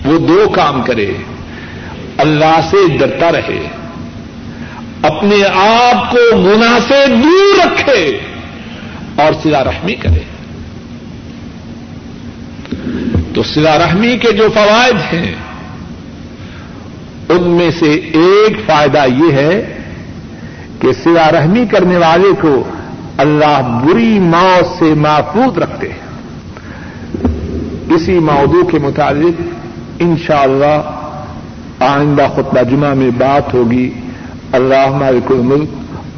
[0.04, 1.12] وہ دو کام کرے،
[2.18, 3.66] اللہ سے ڈرتا رہے،
[5.02, 8.18] اپنے آپ کو گنا سے دور رکھے
[9.16, 10.22] اور سلا رحمی کرے۔
[13.34, 15.34] تو سلا رحمی کے جو فوائد ہیں
[17.28, 19.78] ان میں سے ایک فائدہ یہ ہے
[20.80, 22.62] کہ سلا رحمی کرنے والے کو
[23.18, 26.06] اللہ بری موت سے محفوظ رکھتے ہیں۔
[27.90, 29.42] اسی موضوع کے مطابق
[29.98, 33.90] انشاءاللہ اللہ آئندہ خطبہ جمعہ میں بات ہوگی۔
[34.52, 35.68] اللہ ہمارے کل ملک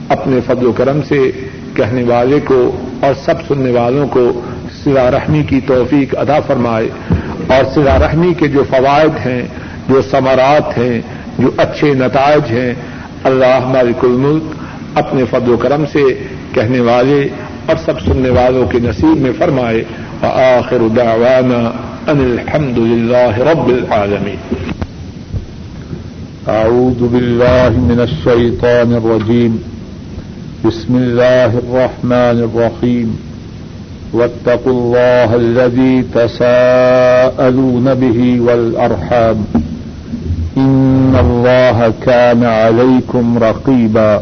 [0.09, 1.31] اپنے فضل و کرم سے
[1.75, 4.41] کہنے والے کو اور سب سننے والوں کو
[4.85, 6.89] سلا رحمی کی توفیق ادا فرمائے
[7.49, 9.43] اور سلا رحمی کے جو فوائد ہیں
[9.89, 11.01] جو ثمرات ہیں،
[11.39, 12.75] جو اچھے نتائج ہیں،
[13.25, 14.43] اللہ ہمارے کل ملک
[14.95, 15.99] اپنے فضل و کرم سے
[16.53, 17.29] کہنے والے
[17.67, 19.85] اور سب سننے والوں کے نصیب میں فرمائے
[20.23, 21.61] آخر دعوانا
[22.11, 24.37] ان الحمد للہ رب العالمین۔
[26.49, 29.57] أعوذ بالله من الشيطان الرجيم
[30.65, 33.17] بسم الله الرحمن الرحيم
[34.13, 39.68] واتقوا الله الذي تساءلون به والأرحام إن
[41.19, 44.15] الله كان عليكم رقيبا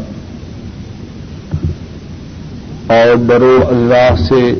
[2.87, 4.53] اور ڈرو اللہ سے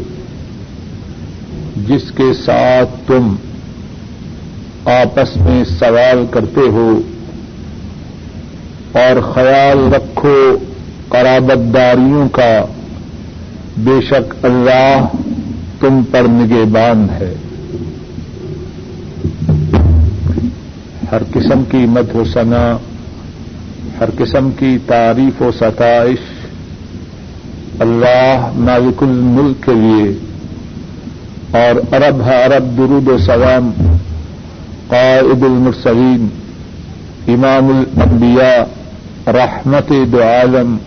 [1.87, 3.35] جس کے ساتھ تم
[4.85, 6.99] آپس میں سوال کرتے ہو
[8.91, 10.57] اور خیال رکھو
[11.09, 12.65] قرابت داریوں کا،
[13.77, 15.07] بے شک اللہ
[15.79, 17.33] تم پر نگے بان ہے۔
[21.11, 22.77] ہر قسم کی مد و ثنا،
[23.99, 26.17] ہر قسم کی تعریف و ستائش۔
[27.79, 30.17] اللہ مالک الملک کے لیے۔
[31.51, 33.71] اور عرب ہے عرب، درود و سلام
[34.87, 36.27] قائد المرسلین،
[37.27, 38.63] امام الانبیاء،
[39.31, 40.77] رحمت دو عالم۔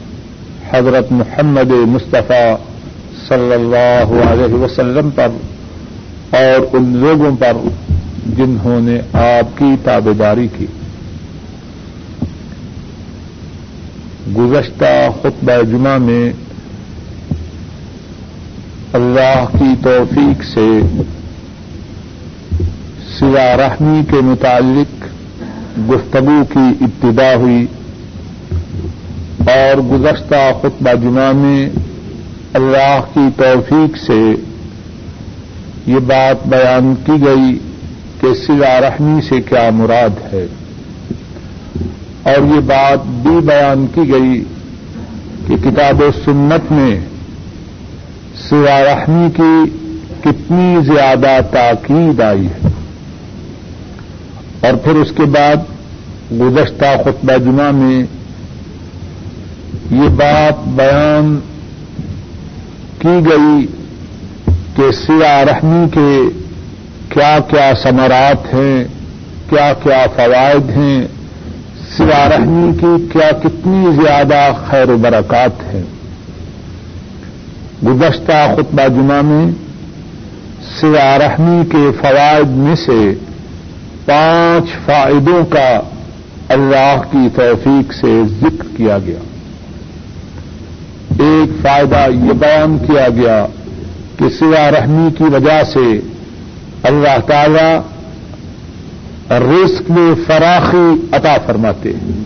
[0.72, 2.56] حضرت محمد مصطفیٰ
[3.28, 5.28] صلی اللہ علیہ وسلم پر
[6.30, 7.52] اور ان لوگوں پر۔
[8.36, 10.66] جنہوں نے آپ کی تابے داری کی۔
[14.36, 16.32] گزشتہ خطبہ جمعہ میں
[18.92, 20.80] اللہ کی توفیق سے
[23.18, 25.04] سیا رحمی کے متعلق
[25.90, 27.66] گفتگو کی ابتدا ہوئی
[29.38, 31.70] اور گزشتہ خطبہ جمعہ میں
[32.54, 34.34] اللہ کی توفیق سے
[35.86, 37.69] یہ بات بیان کی گئی۔
[38.20, 40.46] کہ سلا رحمی سے کیا مراد ہے؟
[42.22, 44.44] اور یہ بات بھی بیان کی گئی
[45.46, 47.00] کہ کتاب و سنت میں
[48.48, 49.70] سلا رحمی کی
[50.20, 52.68] کتنی زیادہ تاکید آئی ہے۔
[54.60, 55.56] اور پھر اس کے بعد
[56.32, 58.02] گزشتہ خطبہ جمعہ میں
[59.90, 61.40] یہ بات بیان
[62.98, 63.66] کی گئی
[64.76, 66.39] کہ سیاہ رحمی کے
[67.12, 68.84] کیا کیا ثمرات ہیں
[69.50, 71.06] کیا کیا فوائد ہیں
[71.96, 75.82] سیاہ رحمی کی کیا کتنی زیادہ خیر و برکات ہیں۔
[77.86, 79.50] گزشتہ خطبہ جمعہ میں
[80.80, 83.14] سیاہ رحمی کے فوائد میں سے
[84.04, 85.80] پانچ فائدوں کا
[86.48, 89.18] اللہ کی توفیق سے ذکر کیا گیا۔
[91.18, 93.46] ایک فائدہ یہ بیان کیا گیا
[94.18, 96.00] کہ سوا رحمی کی وجہ سے
[96.82, 97.78] اللہ تعالی
[99.30, 102.22] رزق میں فراخی عطا فرماتے ہیں۔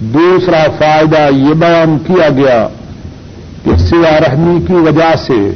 [0.00, 2.68] دوسرا فائدہ یہ بیان کیا گیا
[3.64, 5.52] کہ سوا رحمی کی وجہ سے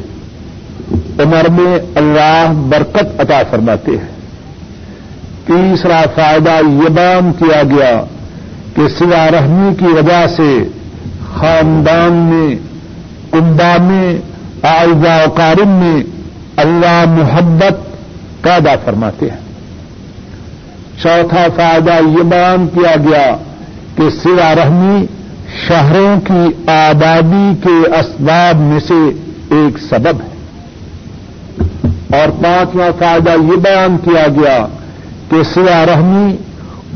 [1.19, 4.13] عمر میں اللہ برکت عطا فرماتے ہیں۔
[5.47, 8.05] تیسرا فائدہ یہ بیان کیا گیا
[8.77, 10.59] کہ سوا رحمی کی وجہ سے
[11.35, 12.57] خاندان میں
[13.33, 14.19] کنبا میں
[14.63, 16.22] آئزہ کارم میں
[16.57, 17.79] اللہ محبت
[18.43, 19.41] پیدا فرماتے ہیں۔
[21.03, 23.37] چوتھا فائدہ یہ بیان کیا گیا
[23.97, 25.07] کہ سوا رحمی
[25.69, 29.11] شہروں کی آبادی کے اسباب میں سے
[29.51, 30.33] ایک سبب ہے۔
[32.19, 34.67] اور پانچواں فائدہ یہ بیان کیا گیا
[35.31, 36.37] کہ سوا رحمی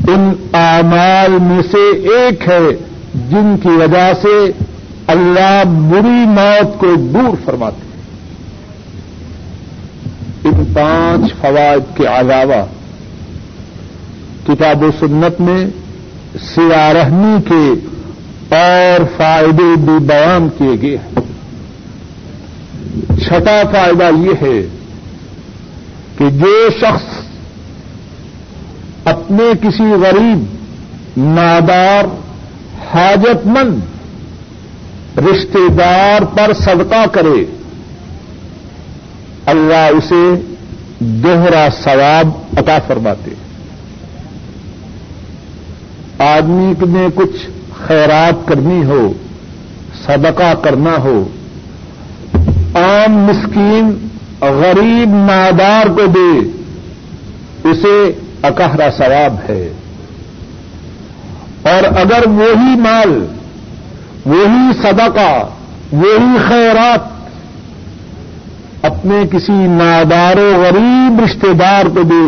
[0.07, 2.75] ان اعمال میں سے ایک ہے
[3.15, 4.51] جن کی وجہ سے
[5.07, 7.86] اللہ بری موت کو دور فرماتے ہیں۔
[10.47, 12.65] ان پانچ فوائد کے علاوہ
[14.47, 15.67] کتاب و سنت میں
[16.55, 17.73] سیارہنی کے
[18.55, 21.27] اور فائدے بھی بیان کیے گئے ہیں۔
[23.23, 24.67] چھٹا فائدہ یہ ہے
[26.17, 27.21] کہ جو شخص
[29.05, 30.43] اپنے کسی غریب،
[31.17, 32.05] نادار،
[32.93, 33.79] حاجت مند
[35.17, 37.56] رشتے دار پر صدقہ کرے
[39.47, 40.53] اللہ اسے
[40.99, 43.31] دوہرا ثواب عطا فرماتے
[46.19, 47.49] آدمی نے کچھ
[47.87, 49.13] خیرات کرنی ہو،
[50.05, 51.27] صدقہ کرنا ہو،
[52.75, 54.07] عام مسکین
[54.41, 56.39] غریب نادار کو دے،
[57.69, 59.71] اسے اکہرا ثواب ہے۔
[61.61, 63.25] اور اگر وہی مال،
[64.25, 65.45] وہی صدقہ،
[65.91, 67.16] وہی خیرات
[68.87, 72.25] اپنے کسی نادار و غریب رشتے دار کو دے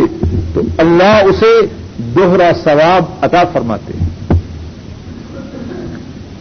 [0.53, 1.53] تو اللہ اسے
[1.97, 4.07] دوہرا ثواب عطا فرماتے ہیں۔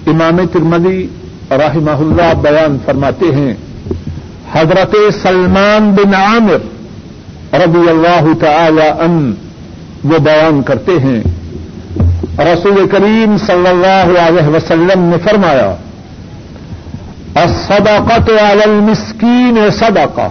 [0.07, 1.07] امام ترمدی
[1.50, 3.54] رحمہ اللہ بیان فرماتے ہیں،
[4.52, 9.35] حضرت سلمان بن عامر رضی اللہ تعالی ان
[10.04, 11.21] وہ بیان کرتے ہیں۔
[12.38, 15.75] رسول کریم صلی اللہ علیہ وسلم نے فرمایا
[17.43, 20.29] الصدقت علی المسکین صدقہ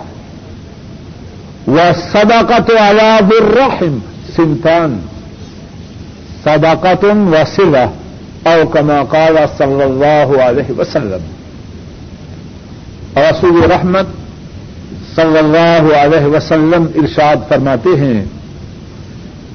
[1.67, 1.77] و
[2.11, 3.97] صدقت علی بالرحم
[4.35, 4.99] سنتان.
[6.43, 7.85] صدقت و سلہ
[8.43, 11.23] او کما قال صلی اللہ علیہ وسلم.
[13.17, 14.05] رسول رحمت
[15.15, 18.25] صلی اللہ علیہ وسلم ارشاد فرماتے ہیں،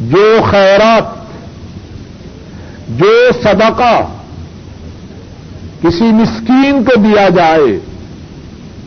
[0.01, 1.05] جو خیرات،
[2.89, 3.95] جو صدقہ
[5.83, 7.79] کسی مسکین کو دیا جائے،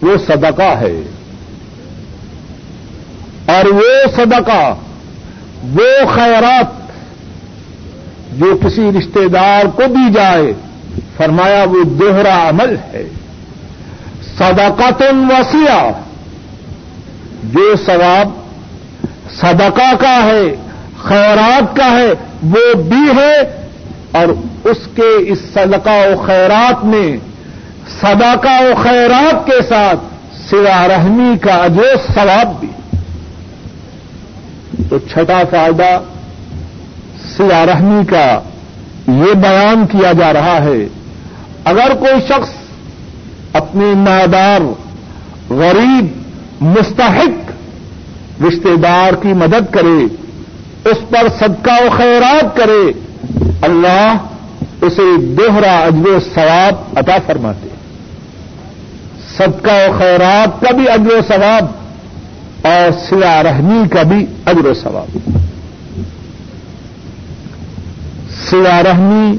[0.02, 1.02] وہ صدقہ ہے۔
[3.46, 4.76] اور وہ صدقہ،
[5.64, 6.92] وہ خیرات
[8.40, 10.54] جو کسی رشتے دار کو دی جائے،
[11.18, 13.10] فرمایا وہ دوہرا عمل ہے۔
[14.38, 15.92] صدقات وسیع
[17.44, 18.30] جو ثواب
[19.36, 20.56] صدقہ کا ہے،
[21.04, 22.12] خیرات کا ہے،
[22.44, 23.68] وہ بھی ہے
[24.12, 24.28] اور
[24.66, 27.18] اس کے اس صدقہ و خیرات میں،
[28.02, 30.00] صدقہ و خیرات کے ساتھ
[30.50, 32.68] سوا رحمی کا اجو ثواب بھی۔
[34.90, 36.00] تو چھٹا فائدہ
[37.38, 38.42] سوا رحمی کا
[39.08, 40.88] یہ بیان کیا جا رہا ہے۔
[41.66, 42.50] اگر کوئی شخص
[43.54, 44.62] اپنے نادار
[45.54, 46.06] غریب،
[46.62, 47.52] مستحق
[48.42, 50.06] رشتے دار کی مدد کرے،
[50.90, 52.92] اس پر صدقہ و خیرات کرے،
[53.62, 54.14] اللہ
[54.82, 57.68] اسے دوہرا اجر و ثواب عطا فرماتے
[59.38, 61.66] صدقہ و خیرات کا بھی اجر و ثواب
[62.68, 65.18] اور سلا رحمی کا بھی اجر و ثواب۔
[68.50, 69.38] سلا رحمی،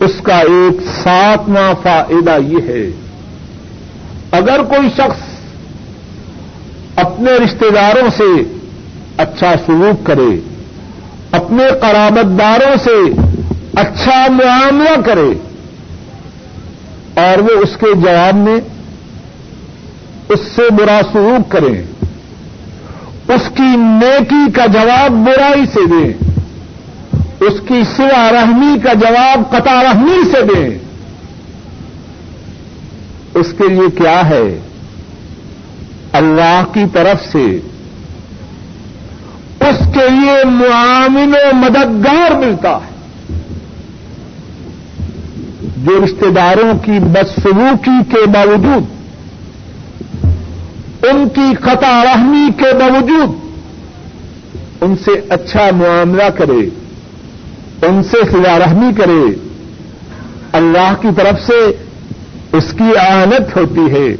[0.00, 2.90] اس کا ایک ساتواں فائدہ یہ ہے،
[4.30, 5.24] اگر کوئی شخص
[6.96, 8.42] اپنے رشتے داروں سے
[9.16, 10.40] اچھا سلوک کرے،
[11.32, 13.25] اپنے قرابت داروں سے
[13.74, 15.30] اچھا معاملہ کرے
[17.20, 18.56] اور وہ اس کے جواب میں
[20.28, 21.82] اس سے برا سلوک کریں
[23.28, 26.12] اس کی نیکی کا جواب برائی سے دیں
[27.46, 30.68] اس کی سوا رحمی کا جواب قطع رحمی سے دیں
[33.34, 34.58] اس کے لیے کیا ہے
[36.12, 37.44] اللہ کی طرف سے
[39.60, 42.95] اس کے لیے معامل و مددگار ملتا ہے
[45.62, 48.84] جو رشتے داروں کی بدسلوکی کے باوجود،
[51.04, 53.46] ان کی قطع رحمی کے باوجود
[54.80, 56.68] ان سے اچھا معاملہ کرے،
[57.86, 59.22] ان سے خلا رحمی کرے،
[60.52, 61.58] اللہ کی طرف سے
[62.52, 64.16] اس کی آنت ہوتی ہے،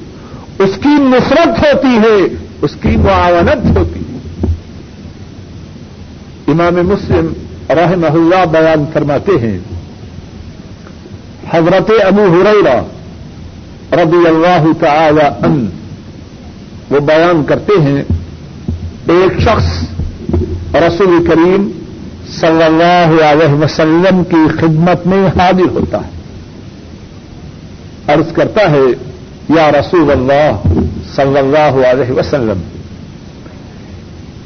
[0.58, 4.18] اس کی نصرت ہوتی ہے، اس کی معاونت ہوتی ہے۔
[6.48, 7.32] امام مسلم
[7.70, 9.58] رحمہ اللہ بیان فرماتے ہیں
[11.50, 12.82] حضرت ابو حریرہ
[13.92, 15.66] رضی اللہ تعالی ان
[16.90, 18.02] وہ بیان کرتے ہیں
[19.06, 19.82] ایک شخص
[20.74, 21.70] رسول کریم
[22.40, 26.10] صلی اللہ علیہ وسلم کی خدمت میں حاضر ہوتا ہے۔
[28.06, 28.86] عرض کرتا ہے،
[29.48, 30.68] یا رسول اللہ
[31.16, 32.60] صلی اللہ علیہ وسلم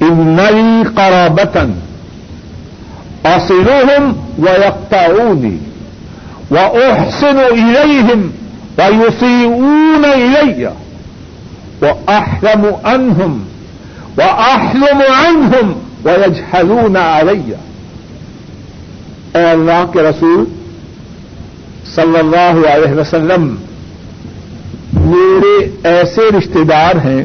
[0.01, 1.72] ان نئی قرابتن
[3.24, 5.69] اصلهم ويقطعوني
[6.51, 8.32] واحسن اليهم
[8.78, 10.64] ويسيئون الي
[11.82, 13.44] واحلم عنهم
[14.18, 15.72] واحلم عنهم
[16.05, 17.53] ويجهلون علي.
[19.34, 20.44] اے اللہ کے رسول
[21.94, 23.55] صلی اللہ علیہ وسلم،
[24.92, 25.55] میرے
[25.88, 27.24] ایسے رشتے دار ہیں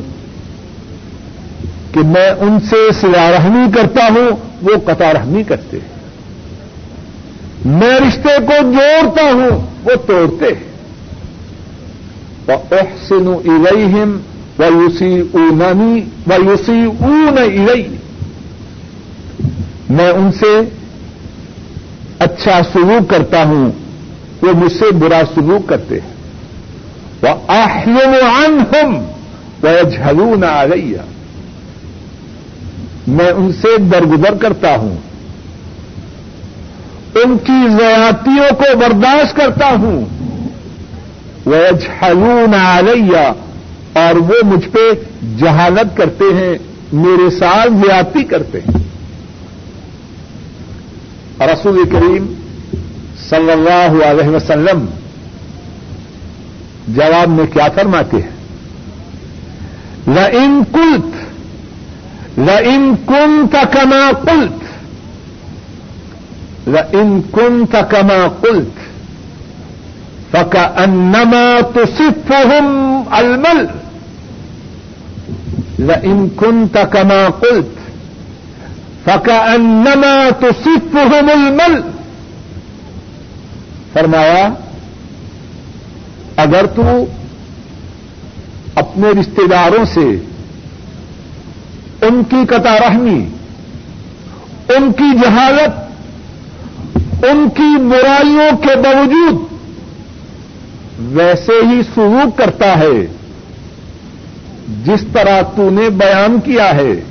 [1.92, 4.30] کہ میں ان سے سلا رحمی کرتا ہوں،
[4.62, 5.95] وہ قطع رحمی کرتے ہیں۔
[7.66, 10.64] میں رشتے کو جوڑتا ہوں، وہ توڑتے ہیں۔
[12.48, 14.18] وہ احسن الہم
[14.60, 17.36] و یوسی اونانی و یوسی اون
[19.90, 20.62] میں ان سے
[22.20, 23.72] اچھا سلوک کرتا ہوں،
[24.42, 26.16] وہ مجھ سے برا سلوک کرتے ہیں۔
[27.22, 28.96] وہ آہلم عن ہم
[29.64, 30.94] وہ جھلو نہ آ گئی
[33.08, 34.98] میں ان سے درگزر کرتا ہوں
[37.16, 40.06] ان کی زیاتیوں کو برداشت کرتا ہوں۔
[41.46, 42.82] وہ جھلو نہ آ
[43.94, 44.80] اور وہ مجھ پہ
[45.38, 46.58] جہالت کرتے ہیں،
[46.94, 48.86] میرے ساتھ زیادتی کرتے ہیں۔
[51.54, 52.34] رسول کریم
[53.30, 54.86] صلی اللہ علیہ وسلم
[56.88, 58.36] جواب میں کیا فرماتے ہیں؟
[60.08, 61.16] ل ان کلت
[62.40, 64.65] ل ان کن کما کلت
[66.68, 68.80] ان کن کما کلت
[70.32, 72.32] فکا انما تو صرف
[73.12, 73.66] المل
[76.04, 77.78] ان کن کما کلت
[79.06, 81.82] فکا انما تو صرف المل
[83.94, 84.48] فرمایا،
[86.38, 87.06] اگر تو
[88.76, 90.06] اپنے رشتے داروں سے
[92.02, 93.26] ان کی قطع رحمی،
[94.76, 95.85] ان کی جہالت
[97.24, 99.36] ان کی برائیوں کے باوجود
[101.00, 103.08] ویسے ہی سلوک کرتا ہے،
[104.86, 107.04] جس طرح تو نے بیان کیا ہے۔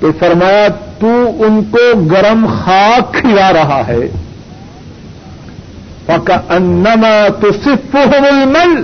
[0.00, 4.00] تو فرمایا، تو ان کو گرم خاک کھلا رہا ہے۔
[6.06, 7.96] پکا انما تو صرف
[8.46, 8.82] مل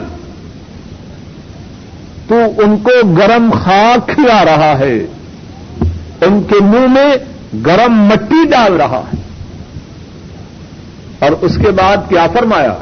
[2.29, 5.07] تو ان کو گرم خاک کھلا رہا ہے۔
[6.20, 7.16] ان کے منہ میں
[7.66, 9.22] گرم مٹی ڈال رہا ہے۔
[11.23, 12.75] اور اس کے بعد کیا فرمایا؟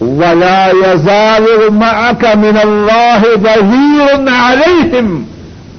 [0.00, 5.22] ولا يزال معك من الله ظهير عليهم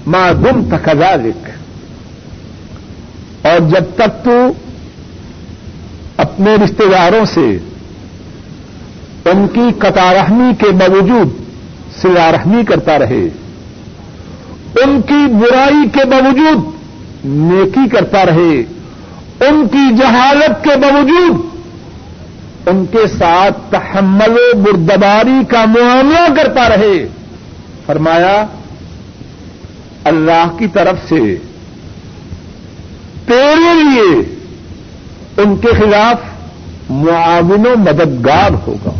[0.08, 1.50] ما دمت كذلك۔
[3.42, 4.52] اور جب تک تو
[6.18, 7.60] اپنے رشتے داروں سے
[9.26, 11.30] ان کی قطع رحمی کے باوجود
[12.02, 13.28] سلا رحمی کرتا رہے،
[14.84, 16.72] ان کی برائی کے باوجود
[17.26, 18.64] نیکی کرتا رہے
[19.40, 21.56] ان کی جہالت کے باوجود
[22.68, 27.08] ان کے ساتھ تحمل و بردباری کا معاملہ کرتا رہے۔
[27.86, 28.46] فرمایا،
[30.04, 31.36] اللہ کی طرف سے
[33.26, 34.36] تیرے لیے
[35.38, 36.18] ان کے خلاف
[36.90, 38.92] معاون و مددگار ہوگا۔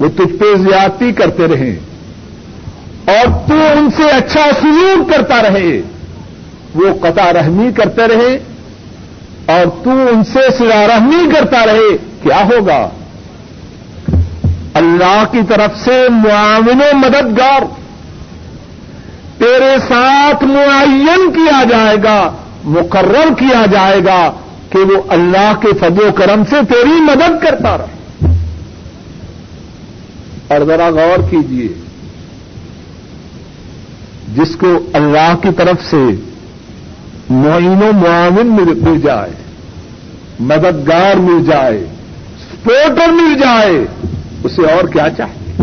[0.00, 1.76] وہ تجھ پہ زیادتی کرتے رہیں
[3.04, 5.82] اور تو ان سے اچھا سلوک کرتا رہے۔
[6.76, 8.38] وہ قطع رحمی کرتے رہے
[9.46, 12.88] اور تو ان سے سلا رحمی کرتا رہے، کیا ہوگا؟
[14.74, 17.62] اللہ کی طرف سے معاون و مددگار
[19.38, 22.32] تیرے ساتھ معین کیا جائے گا،
[22.64, 24.32] مقرر کیا جائے گا
[24.70, 27.96] کہ وہ اللہ کے فضل و کرم سے تیری مدد کرتا رہے۔
[30.48, 31.68] اور ذرا غور کیجیے
[34.34, 36.25] جس کو اللہ کی طرف سے
[37.30, 39.30] معین و معاون مل جائے،
[40.40, 41.86] مددگار مل جائے،
[42.40, 43.86] سپورٹر مل جائے،
[44.44, 45.56] اسے اور کیا چاہیے؟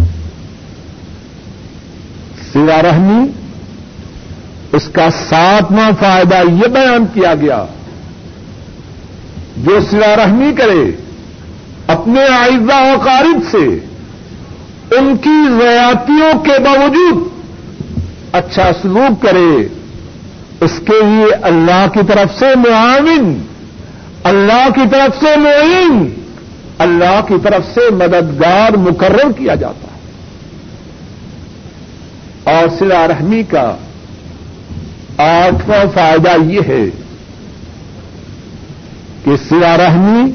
[2.54, 3.26] سوا رحمی،
[4.74, 7.66] اس کا ساتواں فائدہ یہ بیان کیا گیا،
[9.58, 10.92] جو سوا رحمی کرے،
[11.88, 12.98] اپنے آئزہ و
[13.52, 13.80] سے،
[14.98, 17.28] ان کی ریاتیوں کے باوجود
[18.32, 19.68] اچھا سلوک کرے
[20.64, 23.42] اس کے لیے اللہ کی طرف سے معاون،
[24.24, 26.14] اللہ کی طرف سے معین،
[26.78, 29.94] اللہ کی طرف سے مددگار، مقرر کیا جاتا ہے۔
[32.44, 33.76] اور سلا رحمی کا
[35.18, 36.86] آٹھواں فائدہ یہ ہے
[39.26, 40.32] کہ سلا رحمی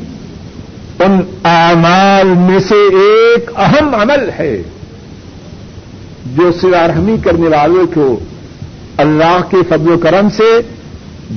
[1.05, 4.63] ان اعمال میں سے ایک اہم عمل ہے
[6.27, 8.19] جو سلا رحمی کرنے والوں کو
[8.99, 10.61] اللہ کے فضل و کرم سے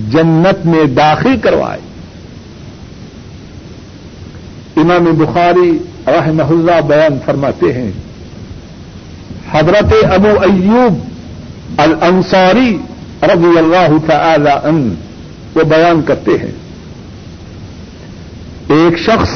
[0.10, 1.80] جنت میں داخل کروائے۔
[4.78, 7.92] امام بخاری رحمہ اللہ بیان فرماتے ہیں،
[9.52, 11.00] حضرت ابو ایوب
[11.78, 12.78] الانصاری
[13.24, 14.96] رضی اللہ تعالی ان
[15.56, 16.52] وہ بیان کرتے ہیں۔
[18.68, 19.30] ایک شخص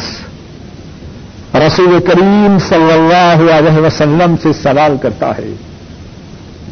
[1.56, 5.54] رسول کریم صلی اللہ علیہ وسلم سے سوال کرتا ہے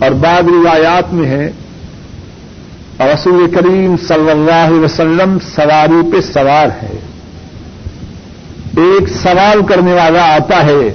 [0.04, 1.51] اور بعض روایات میں ہے
[2.99, 6.99] رسول کریم صلی اللہ علیہ وسلم سواری پہ سوار ہے۔
[8.78, 10.93] ایک سوال کرنے والا آتا ہے،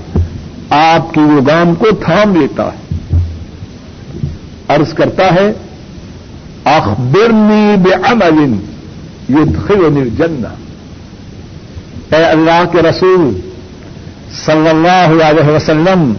[0.71, 3.17] آپ کی وہ گام کو تھام لیتا ہے۔
[4.69, 5.53] عرض کرتا ہے،
[6.65, 8.57] اخبرنی بے امن
[9.29, 10.49] یدخلنی الجنہ۔
[12.15, 13.41] اے اللہ کے رسول
[14.47, 16.15] صلی اللہ علیہ وسلم،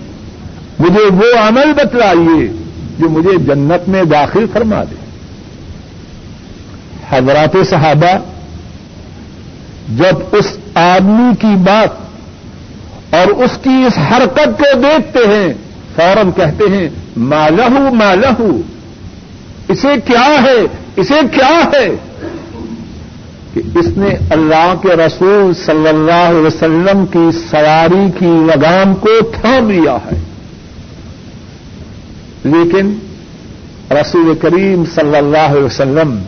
[0.79, 2.58] مجھے وہ عمل بتلائیے
[2.99, 4.95] جو مجھے جنت میں داخل فرما دے۔
[7.09, 8.17] حضرات صحابہ،
[9.97, 12.09] جب اس آدمی کی بات
[13.15, 15.53] اور اس کی اس حرکت کو دیکھتے ہیں،
[15.95, 18.41] فوراً کہتے ہیں مالہ مالہ
[19.67, 21.95] اسے کیا ہے، اسے کیا ہے؟
[23.53, 29.21] کہ اس نے اللہ کے رسول صلی اللہ علیہ وسلم کی سواری کی لگام کو
[29.41, 30.28] تھام لیا ہے۔
[32.43, 32.99] لیکن
[33.91, 36.19] رسول کریم صلی اللہ علیہ وسلم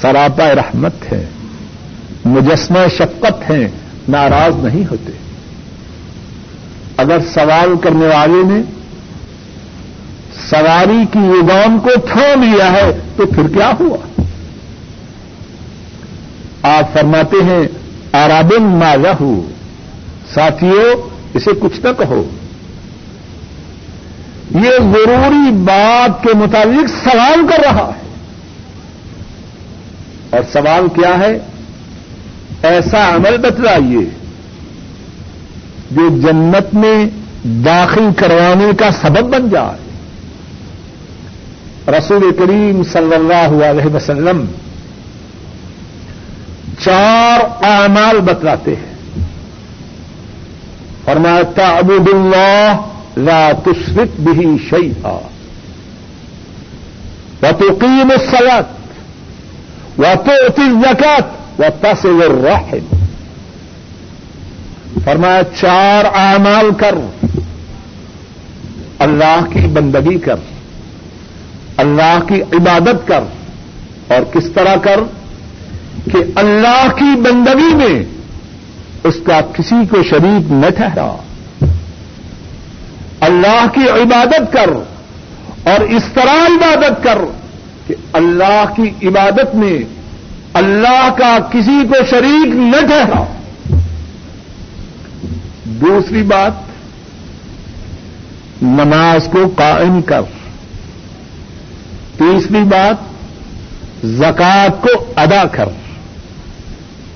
[0.00, 1.26] سراپا رحمت ہے
[2.24, 3.68] مجسمہ شفقت ہیں،
[4.08, 5.12] ناراض نہیں ہوتے۔
[6.96, 8.62] اگر سوال کرنے والے نے
[10.50, 14.22] سواری کی لگام کو تھام لیا ہے تو پھر کیا ہوا؟
[16.62, 17.62] آپ فرماتے ہیں
[18.12, 19.46] آرابن ما لہو
[20.34, 22.24] ساتھیوں اسے کچھ نہ کہو۔
[24.50, 28.04] یہ ضروری بات کے مطابق سوال کر رہا ہے۔
[30.30, 31.38] اور سوال کیا ہے؟
[32.62, 34.10] ایسا عمل بتلائیے
[35.90, 37.06] جو جنت میں
[37.44, 39.84] داخل کروانے کا سبب بن جائے۔
[41.98, 44.44] رسول کریم صلی اللہ علیہ وسلم
[46.84, 48.94] چار اعمال بتلاتے ہیں۔
[51.04, 52.76] فرمایا تعبد اللہ
[53.16, 55.18] لا تشرک به شيئا.
[57.42, 58.64] وتقيم الصلاة،
[59.98, 61.26] وتؤتي الزكاة،
[61.58, 62.96] وتصل الرحم.
[65.04, 66.94] فرمایا، چار اعمال کر.
[68.98, 70.36] اللہ کی بندگی کر.
[71.76, 73.20] اللہ کی عبادت کر.
[74.08, 75.00] اور کس طرح کر؟
[76.12, 78.04] کہ اللہ کی بندگی میں
[79.04, 81.16] اس کا کسی کو شریک نہ ٹھہرا.
[83.44, 84.68] اللہ کی عبادت کر
[85.70, 87.18] اور اس طرح عبادت کر
[87.86, 89.78] کہ اللہ کی عبادت میں
[90.52, 93.24] اللہ کا کسی کو شریک نہ ٹھہرا
[95.64, 96.52] دوسری بات،
[98.62, 100.20] نماز کو قائم کر۔
[102.18, 102.96] تیسری بات
[104.06, 105.68] زکات کو ادا کر۔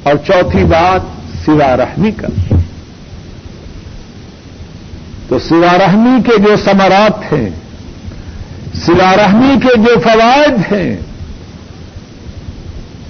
[0.02, 1.00] اور چوتھی بات
[1.46, 2.54] سوا رحمی کر۔
[5.28, 7.50] تو سوا رحمی کے جو سمرات ہیں
[8.86, 10.96] سوا رحمی کے جو فوائد ہیں،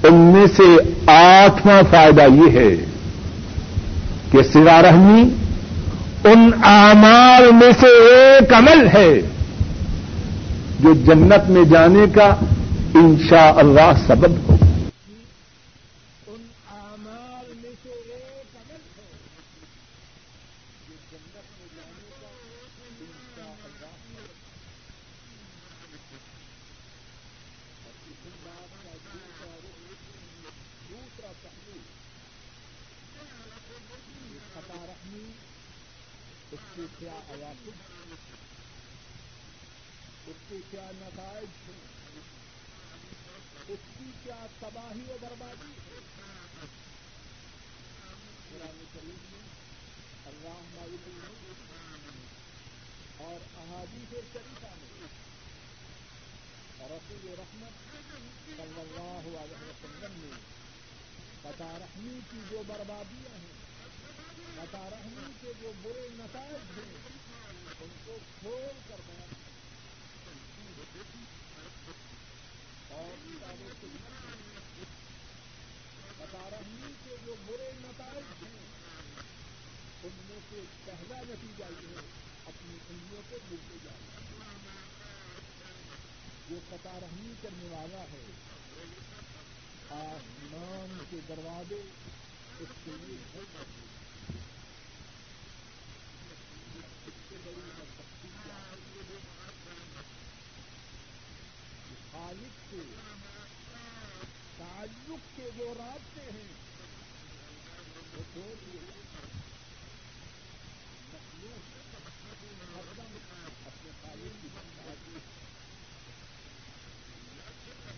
[0.03, 0.77] ان میں سے
[1.11, 2.77] آٹھواں فائدہ یہ ہے
[4.33, 5.23] کہ سوا رحمی
[6.25, 9.21] ان اعمال میں سے ایک عمل ہے
[10.81, 12.35] جو جنت میں جانے کا
[12.95, 14.58] انشاء اللہ سبب ہو۔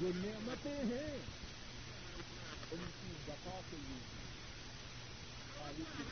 [0.01, 1.19] جو نعمتیں ہیں،
[2.71, 3.99] ان کی بقا کے لیے۔
[5.59, 6.03] خالد کی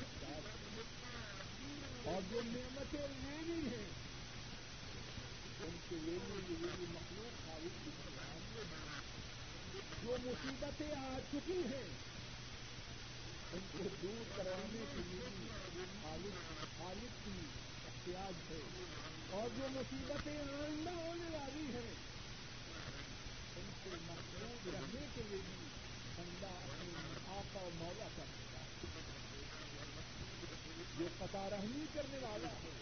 [2.04, 3.88] اور جو نعمتیں لینی ہیں،
[5.60, 7.90] ان کے لینے کی لیے مخلوق خالد کی
[10.02, 11.88] جو مصیبتیں آ چکی ہیں،
[13.52, 15.48] ان کو دور کروانے کے لیے
[16.02, 16.34] خالد
[16.78, 17.46] خالد کی
[17.86, 18.60] احتیاط ہے۔
[19.30, 22.07] اور جو مصیبتیں آئندہ ہونے والی ہیں
[23.80, 25.66] سے محفوظ رہنے کے لیے بھی
[26.16, 28.24] بندہ اپنے آقا و مولا کا
[30.98, 32.76] جو پتا رہنی کرنے والا ہے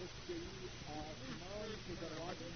[0.00, 2.48] اس کے لیے آسمان کے دروازے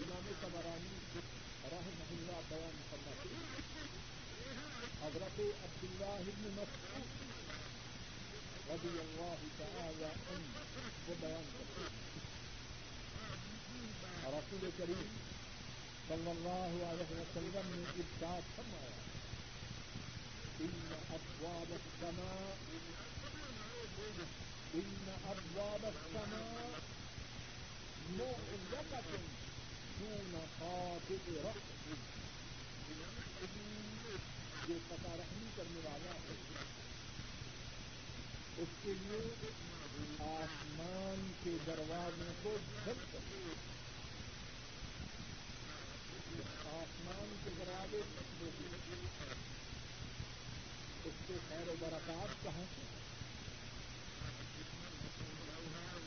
[0.00, 1.20] امام تبرانی
[1.64, 3.88] رہ محلہ بیان کرنا چاہیے
[5.02, 7.18] حضرت عبداللہ ابن مسعود
[8.70, 10.64] رضی اللہ تعالی عنہ
[11.06, 12.09] وہ بیان کرتے ہیں
[14.32, 15.16] رسول کریم
[16.08, 19.00] صلی اللہ علیہ وسلم نے ارشاد فرمایا،
[20.60, 22.54] ان ابواب السماء
[24.74, 26.78] ان ابواب السماء
[28.10, 29.16] مغلقة
[30.00, 31.80] دون خاطب رأس.
[34.68, 36.34] جو پتا رحمی کرنے والا ہے۔
[38.56, 39.50] اس کے لیے
[40.18, 43.54] آسمان کے دروازوں کو جھل سکتے
[46.70, 48.00] آسمان کے دروازے
[51.04, 52.82] اس کے خیر و برکات کہاں سے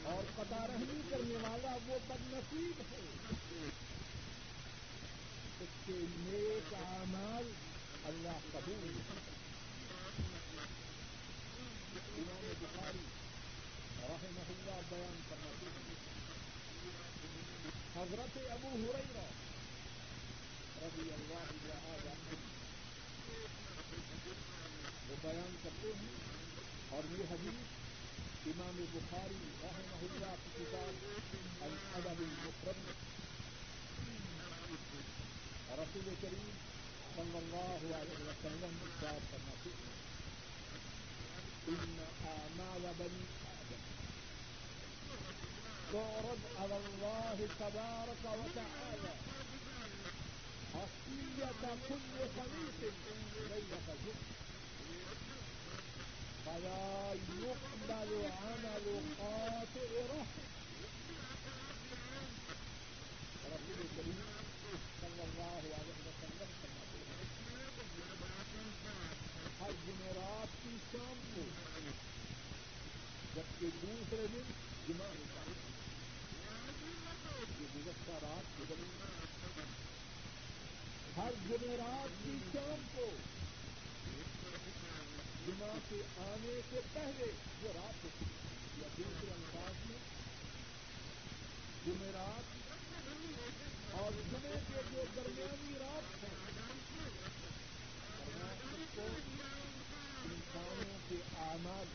[0.03, 1.35] اور قطع رحمی کرنے
[1.87, 3.01] وہ بد نصیب ہے
[5.59, 7.51] اس کے نیک اعمال
[8.05, 8.91] اللہ قبول
[12.17, 13.05] امام بخاری
[14.01, 15.95] رحمہ اللہ بیان کرنا چاہیے۔
[17.95, 18.69] حضرت ابو
[20.83, 22.35] ہریرہ رضی اللہ تعالی
[25.09, 26.09] وہ بیان کرتے ہیں
[26.89, 32.91] اور یہ حدیث امام بخاری رحمہ اللہ کی کتاب الادب المفرد
[35.79, 36.49] رسول کریم
[37.15, 39.91] صلی اللہ علیہ وسلم ارشاد کرنا چاہیے
[41.67, 43.85] ان اعمال بني ادم
[45.91, 49.32] تعرض على الله تبارك وتعالى
[56.45, 60.41] فلا يقبل عمل قاطع رحم
[63.45, 64.21] رسول کریم
[65.01, 67.25] صلی اللہ علیہ وسلم فرماتے ہیں
[69.61, 71.41] ہر جمعرات کی شام کو
[73.35, 74.51] جبکہ دوسرے دن
[74.87, 75.53] جمع ہوتا ہے۔
[77.59, 79.22] یہ گزشتہ رات گزری
[81.17, 83.09] ہر جمعرات کی شام کو۔
[85.47, 89.97] جمعہ کے آنے سے پہلے وہ رات ہوتی ہے یا دوسرے انداز میں
[91.85, 92.43] جمعرات
[93.91, 96.29] اور جمعے کے جو درمیانی رات ہے
[98.95, 99.07] کو
[100.25, 101.85] انسانوں کے آماد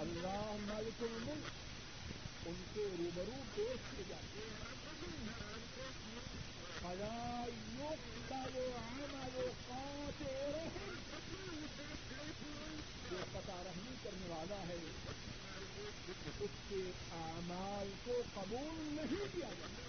[0.00, 1.50] اللہ مالک الملک،
[2.46, 4.79] ان کے روبرو پیش کیے جاتے ہیں۔
[6.90, 7.44] خدا
[7.78, 10.22] یوگ کا وہ عمل قات
[13.10, 14.78] جو قطع رحمی کرنے والا ہے
[16.40, 16.80] اس کے
[17.18, 19.86] اعمال کو قبول نہیں کیا جاتا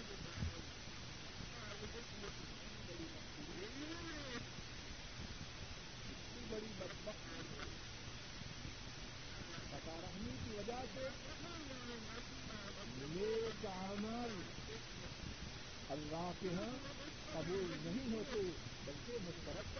[6.06, 7.28] اتنی بڑی بدبخت
[9.70, 11.08] قطع رحمی کی وجہ سے
[13.08, 14.40] نیک اعمال
[15.92, 16.72] اللہ کے ہاں
[17.32, 18.40] قبول نہیں ہوتے،
[18.84, 19.78] بلکہ مسترد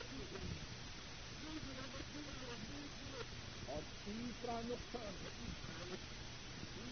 [3.67, 5.15] اور تیسرا نقصان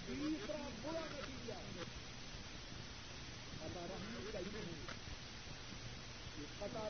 [0.07, 1.53] تیسرا برا نتیجہ۔
[3.59, 4.95] قطع رحمی کا یہ ہے
[6.37, 6.89] کہ قطع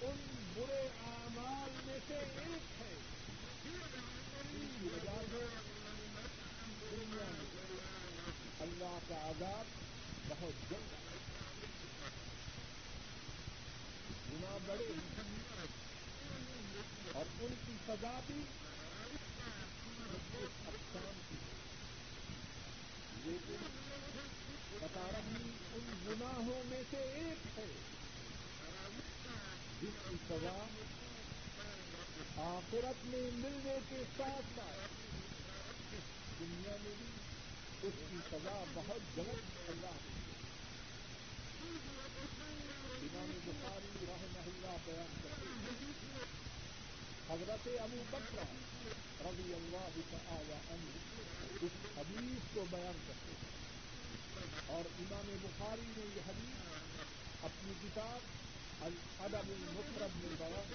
[0.00, 0.16] ان
[0.54, 2.94] برے اعمال میں سے ایک ہے۔
[6.80, 7.78] دنیا میں
[8.60, 9.83] اللہ کا آزاد
[10.28, 10.92] بہت جلد
[14.30, 14.84] گنا بڑے
[17.14, 18.40] اور ان کی سزا بھی
[20.66, 21.36] اقسام کی
[23.24, 23.66] لیکن
[24.80, 27.66] بتا رہی ان گناہوں میں سے ایک ہے
[29.80, 30.56] جس کی سزا
[32.44, 35.02] آخرت میں ملنے کے ساتھ ساتھ
[36.40, 37.12] دنیا میں بھی
[37.82, 40.02] اس کی سزا بہت جلد اللہ
[43.04, 44.73] امام بخاری رحمہ اللہ بیان کرتے ہیں
[47.28, 48.42] حضرت ابو بکرا
[49.24, 50.90] رضی اللہ تعالی عنہ
[51.60, 53.52] اس حدیث کو بیان کرتے ہیں۔
[54.66, 58.20] اور امام بخاری نے یہ حدیث اپنی کتاب
[58.80, 60.68] الادب المفرد میں بیان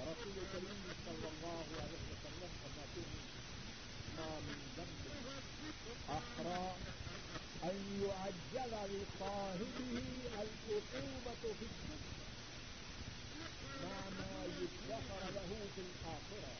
[0.00, 3.24] رسول کریم صلی اللہ علیہ وسلم فرماتے ہیں،
[4.16, 5.02] ما من ذنب
[6.08, 6.62] احرى
[7.64, 12.28] ان يعجل لصاحبه العقوبة في الدنيا
[13.82, 16.52] مع ما يدخر له في الآخرة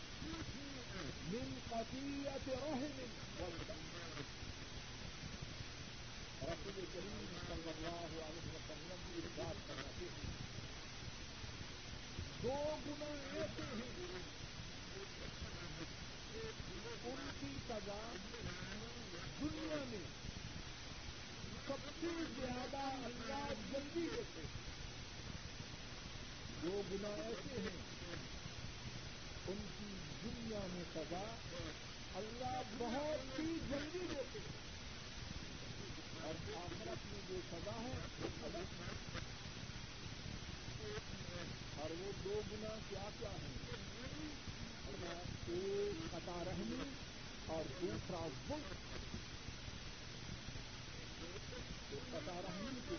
[1.33, 2.99] من قضية رهن
[3.41, 3.85] والدم
[6.43, 10.37] رسول کریم صلی اللہ علیہ وسلم کی ارشاد کرواتے ہیں
[12.43, 12.55] دو
[12.87, 14.17] گنا ایسے ہیں
[17.05, 18.01] ان کی سزا
[19.41, 20.18] دنیا میں
[21.69, 22.07] سب سے
[22.41, 24.67] زیادہ اللہ جلدی ہوتے ہیں
[26.63, 27.77] دو گنا ایسے ہیں،
[29.49, 31.23] ان کی دنیا میں سزا
[32.15, 34.57] اللہ بہت ہی جلدی دیتے ہیں۔
[36.23, 38.59] اور آخرت میں جو سزا ہے وہ
[41.77, 43.49] اور وہ دو گنا کیا کیا ہے
[45.49, 46.91] ایک قطع رہنی
[47.47, 49.08] اور دوسرا وقت
[51.91, 52.95] قطع رہنی کے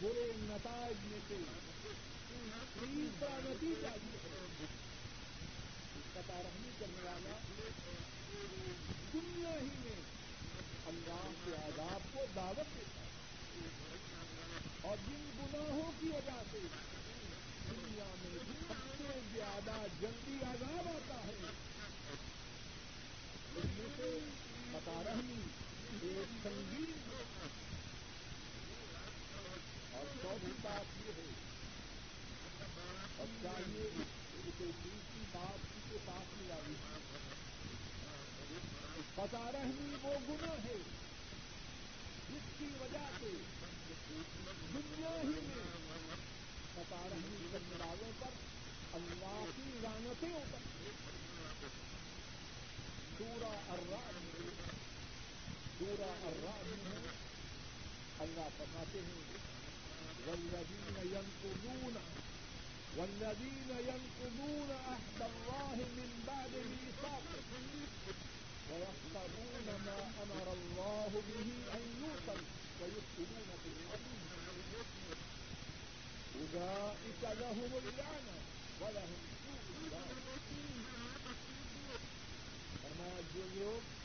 [0.00, 1.36] برے نتائج میں سے
[2.80, 4.66] تیسرا نتیجہ یہ ہے۔
[6.12, 6.42] پتا
[6.78, 7.38] کرنے والا
[9.14, 10.00] دنیا ہی میں
[10.86, 13.08] اللہ کے آداب کو دعوت دیتا ہے
[14.80, 16.58] اور جن گناہوں کی وجہ سے
[17.70, 18.38] دنیا میں
[18.68, 21.34] سب سے زیادہ جلدی آزاد آتا ہے۔
[23.56, 24.18] اس میں سے
[24.72, 25.47] پتا رہنی
[26.42, 26.92] سنگین
[29.92, 31.24] اور چوتھی بات یہ ہے
[33.18, 36.74] اور چاہیے اسے دوسری بات اس کے پاس لے آئی
[39.14, 40.76] پتا رہی وہ گنا ہے
[42.28, 43.32] جس کی وجہ سے
[44.74, 46.16] دنیا ہی میں
[46.74, 48.40] پتا رہی کرنے والوں پر
[48.92, 50.66] اللہ کی رانتیں اتر
[53.18, 54.67] سورا اراد
[55.78, 57.00] سورا اراد میں
[58.24, 59.26] اللہ فرماتے ہیں،
[60.28, 61.96] والذين ينقضون
[62.96, 67.50] والذين ينقضون عهد الله من بعد ميثاقه
[68.70, 72.40] ويقتضون ما امر الله به ان يوصل
[72.80, 74.08] ويفسدون في الارض
[76.40, 78.36] اولئك لهم اللعنه
[78.80, 80.14] ولهم سوء الدار
[82.82, 83.97] فرمایا، جو لوگ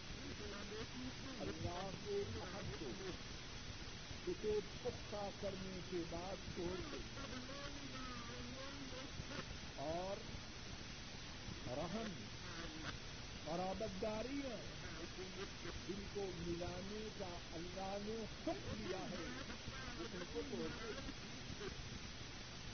[1.41, 2.91] اللہ کے عہد کو
[4.27, 6.97] اسے پختہ کرنے کے بعد چھوڑ دے
[9.77, 10.21] اور
[11.77, 12.11] رحم
[13.45, 14.57] برابرداریاں
[15.87, 18.15] جن کو ملانے کا اللہ نے
[18.45, 19.25] حکم دیا ہے
[19.99, 20.91] ان کو توڑ دے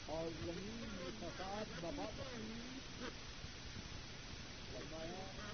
[0.08, 2.06] اور زمین میں فساد ببا
[4.72, 5.49] فرمایا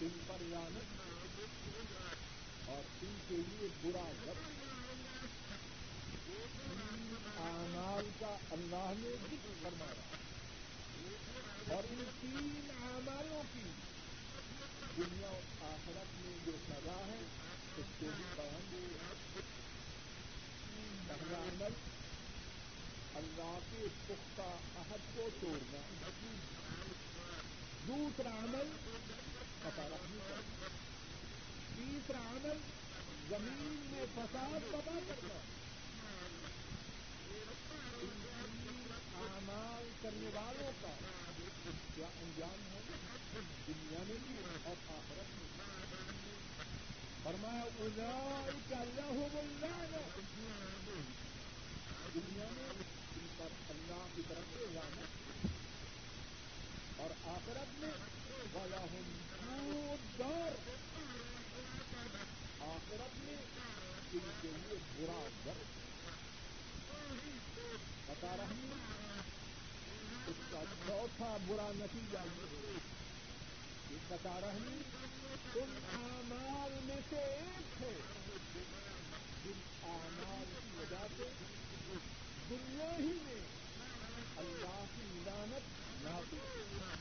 [0.00, 0.96] ان پر لانت
[2.68, 4.56] اور ان کے لیے برا وقت
[7.38, 10.06] آمال کا اللہ نے ذکر فرمایا
[11.68, 13.64] اور ان تین اعمالوں کی
[14.96, 19.40] دنیا اور آخرت میں جو سزا ہے اس کو بھی بیان دے
[21.08, 21.74] پہلا عمل
[23.16, 26.08] اللہ کے پختہ عہد کو توڑنا
[27.88, 28.72] دوسرا عمل
[29.68, 30.68] پتا رکھنی چاہیے
[31.76, 32.56] تیسرا عمل
[33.28, 35.38] زمین میں فساد پتا کرنا
[39.18, 40.88] اعمال کرنے والوں کا
[41.94, 42.80] کیا انجام ہے؟
[43.66, 45.48] دنیا میں بھی اور آخرت میں
[47.22, 49.96] فرمایا اولئک لهم اللعنہ۔
[52.14, 52.70] دنیا میں
[53.16, 55.46] ان پر اللہ کی طرف سے لعنت۔
[56.96, 57.90] اور آخرت میں
[58.54, 59.27] ولہم سوء
[60.18, 60.52] دار
[62.66, 63.36] آخرت میں
[64.12, 65.76] ان کے لیے برا درد
[68.08, 68.68] بتا رہی
[70.26, 72.24] اس کا چوتھا برا نتیجہ
[73.90, 74.80] یہ بتا رہی
[75.54, 77.92] ان اعمال میں سے ایک ہے۔
[79.44, 81.28] جن اعمال کی وجہ سے
[82.50, 83.40] دنیا ہی میں
[84.36, 85.64] اللہ کی لانت
[86.02, 86.44] نہ اور بتا
[86.80, 86.96] رہی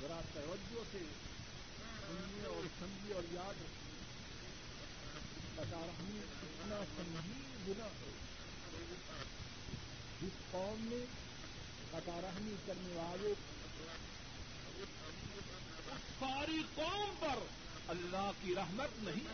[0.00, 0.98] ذرا توجہ سے
[2.06, 3.90] سنیے اور سمجھیے اور یاد رکھیے۔
[5.54, 8.12] بتا رہی اتنا سنگین گنا ہے۔
[10.22, 11.06] جس قوم میں
[11.90, 12.20] بتا
[12.66, 13.34] کرنے والے
[16.20, 17.38] ساری قوم پر
[17.88, 19.26] اللہ کی رحمت نہیں۔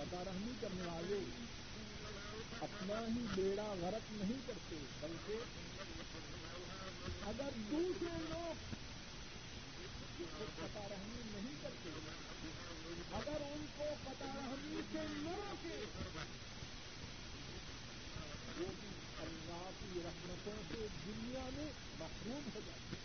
[0.00, 1.16] بتا رہنی کرنے والے
[2.64, 5.36] اپنا ہی بیڑا غرق نہیں کرتے، بلکہ
[7.30, 8.68] اگر دوسرے لوگ
[10.58, 11.90] پتا رہنی نہیں کرتے،
[13.18, 15.78] اگر ان کو پتا رہنی سے نہ روکے،
[18.58, 18.90] وہ بھی
[19.20, 22.98] اللہ کی رحمتوں سے دنیا میں محروم ہو جاتے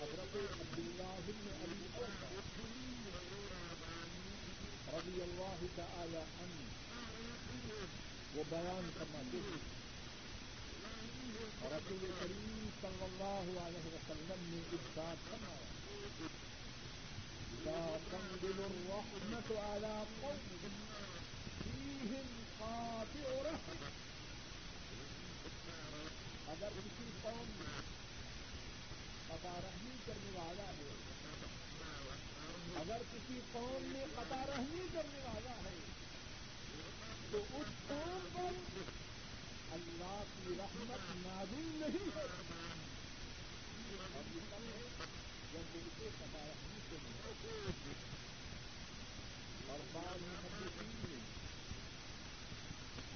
[0.00, 1.86] حضرت عبداللہ بن علی
[5.08, 6.66] رضی اللہ تعالی عنہ۔
[8.34, 9.78] وہ بیان کرنا چاہیے
[11.76, 15.64] رسول کریم صلی اللہ علیہ وسلم نے اس بات فرمایا،
[17.64, 20.58] لا تنزل الرحمة على قوم
[21.62, 22.26] فيهم
[22.58, 23.90] قاطع رحمة.
[26.48, 27.80] اگر کسی قوم میں
[29.28, 30.97] قطع رحمی کرنے والا ہے
[32.78, 35.78] اگر کسی قوم میں قطع رحمی کرنے والا ہے،
[37.30, 38.52] تو اس قوم پر
[39.72, 42.26] اللہ کی رحمت نازل نہیں ہے۔
[43.90, 44.00] یہ
[44.52, 44.88] ہے
[45.52, 46.24] جب اسے سے
[49.68, 51.18] اور بعض محدثین نے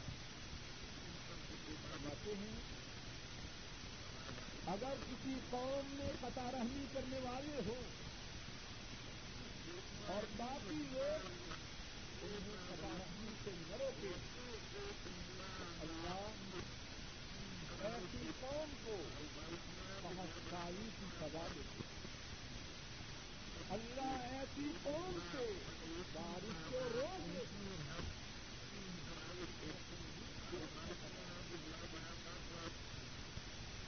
[1.89, 2.64] فرماتے ہیں
[4.67, 7.83] اگر کسی قوم میں قطع رحمی کرنے والے ہوں
[10.07, 11.27] اور باقی لوگ
[12.21, 14.11] انہیں قطع رحمی سے نہ روکے،
[15.81, 16.27] اللہ
[17.83, 18.95] ایسی قوم کو
[20.03, 20.53] بہت
[20.99, 21.83] کی سزا دیتے
[23.69, 25.51] اللہ ایسی قوم سے
[26.13, 27.75] بارش کو روک دیتی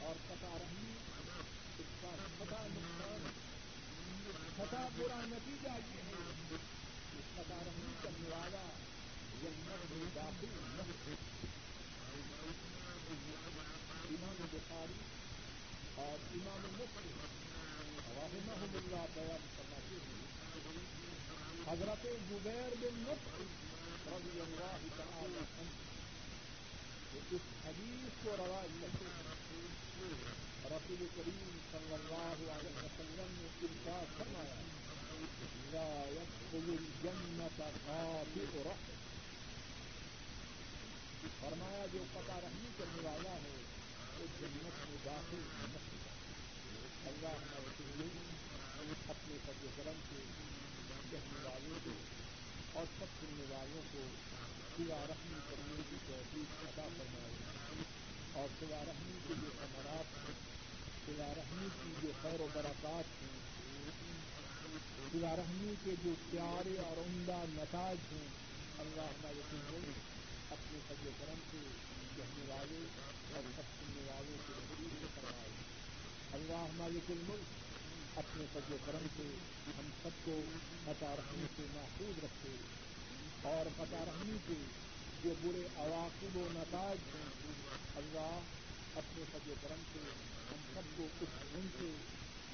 [0.02, 0.94] اور پتا رہی
[1.80, 3.28] اس کا بڑا نقصان
[4.68, 6.56] چھٹا برا نتیجہ یہ ہے
[7.12, 8.64] کہ پتا رہی کرنے والا
[9.42, 10.82] جنت میں داخل نہ
[14.08, 15.00] امام بخاری
[15.98, 17.24] اور امام مسلم
[18.18, 20.26] رحمہ اللہ بیان فرماتے ہیں
[21.68, 23.42] حضرت زبیر بن نصر
[24.08, 25.70] رضی اللہ تعالی عنہ
[27.14, 30.37] اس حدیث کو رواج کرتے
[30.72, 34.56] رسول کریم صلی اللہ علیہ وسلم نے ارشاد فرمایا،
[35.72, 38.96] لا يدخل الجنة قاطع رحم
[41.42, 43.56] فرمایا، جو پتا رہنی کرنے والا ہے
[44.24, 45.80] اس جنت میں داخل نہ
[47.08, 47.68] اللہ ہمارے
[49.10, 50.24] اپنے فضل کرم سے
[51.12, 51.92] کہنے والوں کو
[52.74, 54.02] اور سب سننے والوں کو
[54.78, 57.86] سوا رحمی کرنے کی توفیق عطا فرمائے
[58.42, 60.36] اور سوا رحمی کے جو ثمرات ہیں
[61.10, 63.36] رحمی کی جو خیر و برکات ہیں
[65.12, 68.28] سوا رحمی کے جو پیارے اور عمدہ نتاج ہیں
[68.80, 69.92] اللہ ہمارے سنگل
[70.52, 71.58] اپنے فضل کرم سے
[72.18, 72.82] کہنے والے
[73.36, 75.50] اور سب سننے والوں کے نتیجے فرمائے
[76.34, 79.30] اللہ ہمارے ملک اپنے فضل و کرم سے
[79.78, 80.40] ہم سب کو
[80.86, 82.56] قطع رحمی سے محفوظ رکھے
[83.44, 84.62] اور قطع رحمی کے
[85.24, 87.54] جو برے عواقب و نتائج ہیں
[87.96, 88.40] اللہ
[88.98, 90.00] اپنے فضل کرم سے،
[90.52, 91.90] ہم سب کو کچھ ان سے،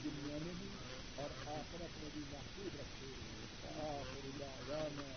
[0.04, 0.70] دنیا میں بھی
[1.16, 3.12] اور آخرت میں بھی محفوظ رکھے
[3.84, 5.08] آخر دعوانا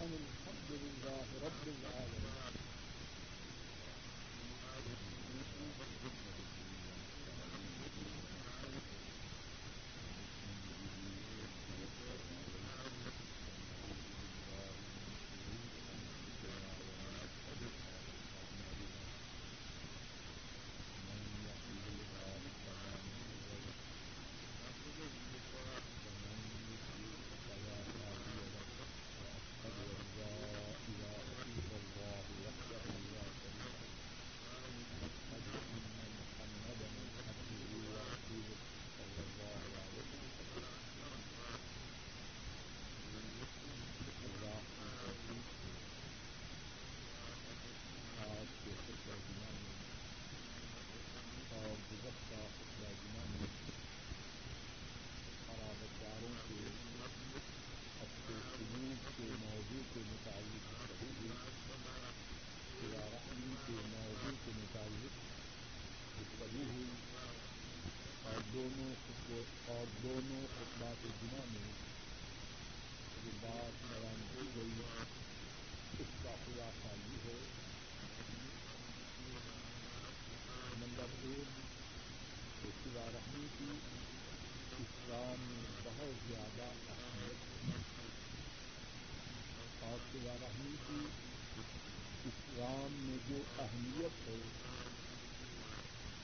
[0.00, 1.62] ان الحمد للہ رب
[68.62, 68.90] دونوں
[69.68, 71.70] اور دونوں اخبار گنا میں
[73.24, 75.04] جو بات بیان ہو گئی ہے،
[76.00, 77.38] اس کا خلاصہ یہ ہے
[80.78, 83.70] نمبر ایک سوا رہنے کی
[84.78, 87.38] اسلام میں بہت زیادہ اہمیت
[89.82, 91.04] اور سوا رہنے کی
[92.28, 94.40] اسلام میں جو اہمیت ہے،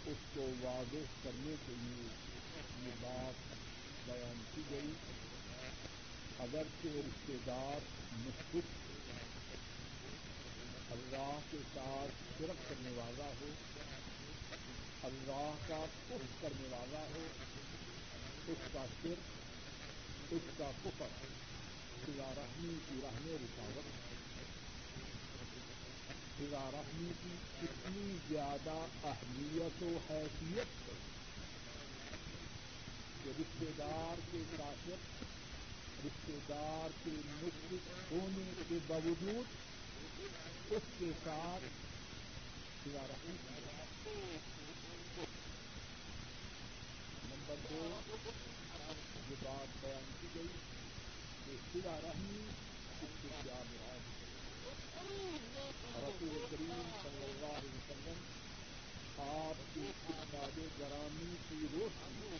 [0.07, 2.09] اس کو واضح کرنے کے لیے
[2.85, 3.57] یہ بات
[4.07, 4.93] بیان کی گئی
[6.39, 7.87] اگرچہ رشتے دار
[8.19, 8.67] مشکل
[10.91, 13.51] اللہ کے ساتھ شرک کرنے والا ہو
[15.03, 17.27] اللہ کا کف کرنے والا ہو
[18.49, 21.17] اس کا صرف اس کا کفر
[22.05, 23.93] خدا رحمی کی راہ میں رکاوٹ
[26.39, 31.08] خدا رحمی کی اتنی زیادہ اہمیت و حیثیت ہے
[33.29, 35.22] کہ رشتے دار کے کاشت
[36.05, 37.11] رشتے دار کے
[37.41, 41.64] مشرق ہونے کے باوجود اس کے ساتھ
[42.85, 43.35] خدا رحمی
[47.24, 47.83] نمبر دو،
[49.31, 50.53] یہ بات بیان کی گئی
[51.45, 54.03] کہ خدا رحمی اس کے کیا مراد
[56.03, 58.18] رسول کریم صلی اللہ علیہ وسلم،
[59.20, 62.37] آپ کی کتاب گرامی کی روشنی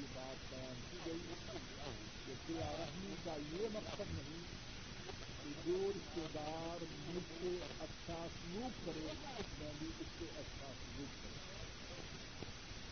[0.00, 1.18] یہ بات بیان کی گئی
[2.26, 4.42] کہ سیا رحمی کا یہ مقصد نہیں
[5.44, 9.06] کہ جو رشتے دار مجھ سے اچھا سلوک کرے
[9.58, 11.38] میں بھی اس سے اچھا سلوک کروں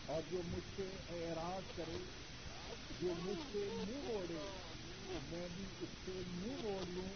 [0.05, 1.97] اور جو مجھ سے اعراض کرے
[3.01, 4.47] جو مجھ سے منہ موڑے
[5.31, 7.07] میں بھی اس سے منہ موڑ لوں۔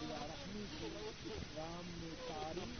[0.00, 2.78] سیا رحمی کی اسلام میں تاریخ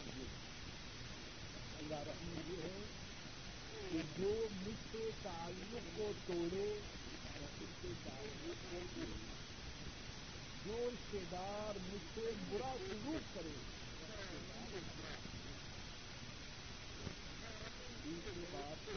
[1.90, 2.99] رحمی یہ ہے
[3.88, 6.80] کہ جو مجھ سے تعلق کو توڑے
[7.60, 9.30] اس سے تعلق کو توڑے
[10.66, 13.52] جو رشتے دار مجھ سے برا سلوک کرے۔
[18.04, 18.88] دوسری بات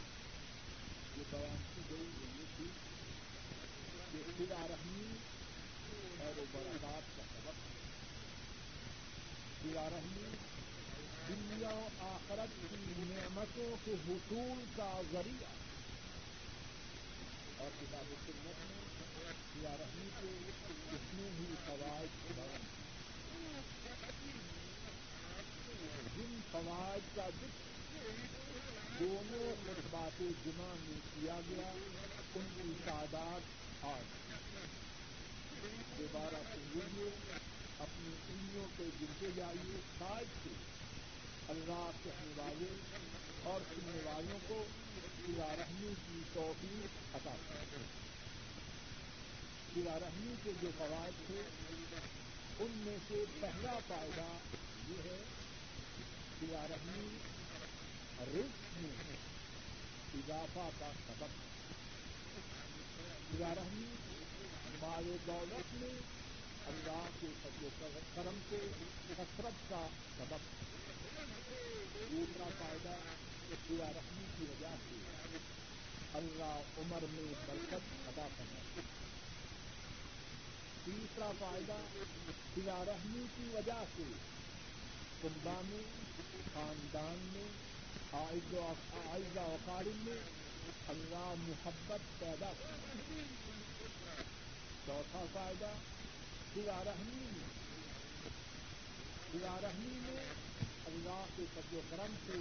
[1.18, 2.66] یہ بیان کی گئی وہ یہ تھی
[4.12, 5.14] کہ خدا رحمی
[6.18, 7.80] اور برکات کا سبق۔ ہے
[9.62, 10.53] خدا رحمی
[11.28, 11.70] دنیا
[12.00, 15.52] آخرت کی نعمتوں کے حصول کا ذریعہ
[17.58, 20.50] اور کتاب سنت میں یا رحمی کے
[20.92, 22.62] اتنے ہی فوائد بیان
[26.16, 27.62] جن فوائد کا ذکر
[28.98, 31.70] دونوں خطبات جمع میں کیا گیا،
[32.34, 33.40] ان کی تعداد
[33.84, 34.12] آج
[35.98, 37.10] دوبارہ سنگیے
[37.78, 40.73] اپنی انگلیوں پہ گرتے جائیے شاید سے۔
[41.48, 42.68] اللہ کہنے والے
[43.50, 44.64] اور سننے والوں کو
[45.26, 47.82] سلا رحمی کی توفیق عطا کرتے
[49.74, 51.42] سلا رحمی کے جو فوائد تھے،
[52.58, 54.26] ان میں سے پہلا فائدہ
[54.88, 55.18] یہ ہے
[56.40, 57.06] سلا رحمی
[58.34, 59.16] رزق میں
[60.14, 61.40] اضافہ کا سبب
[63.30, 63.86] سلا رحمی
[64.80, 65.94] مال دولت میں
[66.66, 68.58] اللہ کے فضل کرم سے
[69.08, 69.86] کثرت کا
[70.18, 70.52] سبب
[72.10, 72.94] دوسرا فائدہ
[73.68, 74.96] سیا رحمی کی وجہ سے
[76.14, 78.80] اللہ عمر میں برکت ادا کرنا
[80.84, 81.76] تیسرا فائدہ
[82.54, 84.02] سیا رحمی کی وجہ سے
[85.22, 85.82] کنبا میں،
[86.54, 87.48] خاندان میں
[88.12, 90.18] آئزہ وقارن میں
[90.88, 93.02] اللہ محبت پیدا کرنا
[94.86, 95.72] چوتھا فائدہ
[96.54, 97.48] سیا رحمی میں
[99.32, 100.24] سیا رحمی میں
[100.86, 102.32] اللہ کے فضل و کرم سے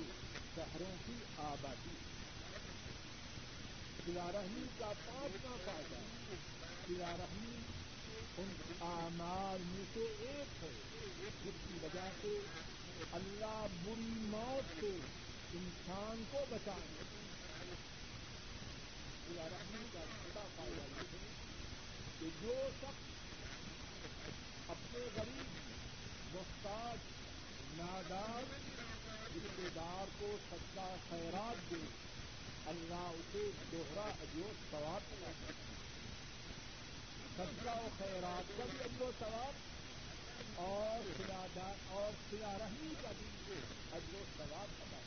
[0.55, 1.95] شہروں کی آبادی۔
[4.17, 5.95] رحمی کا پانچواں فائدہ۔
[7.03, 7.57] رحمی
[8.37, 10.69] ان آمار میں سے ایک ہے،
[11.45, 12.39] جس کی وجہ سے
[13.11, 14.97] اللہ بری موت سے
[15.53, 16.87] انسان کو بچائے
[19.37, 21.27] رحمی کا چھوٹا فائدہ یہ ہے
[22.19, 23.03] کہ جو شخص
[24.69, 25.45] اپنے غریب
[26.35, 27.12] محتاج
[27.77, 28.43] نادار
[29.35, 31.75] رشتے دار کو سچا خیرات دے۔
[32.65, 35.51] اللہ اسے دوہرا اجو ثواب کرتا
[37.37, 39.53] سچا و خیرات کا بھی اجو ثواب
[40.55, 41.21] اور
[41.89, 43.53] اور سلا رحمی کا بھی
[43.91, 44.99] اجو ثواب ادا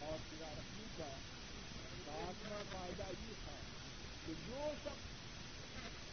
[0.00, 1.08] اور سلا رحمی کا
[2.06, 3.56] ساتواں فائدہ یہ تھا
[4.26, 5.06] کہ جو سب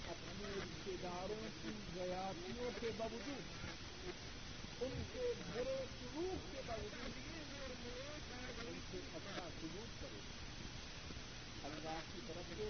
[0.09, 3.73] اپنے رشتے داروں کی زیادتیوں کے باوجود
[4.81, 5.21] ان کے
[5.53, 7.23] برے سلوک کے باوجود
[8.67, 10.19] ان سے اچھا سلوک کرے
[11.63, 12.69] اللہ کی طرف سے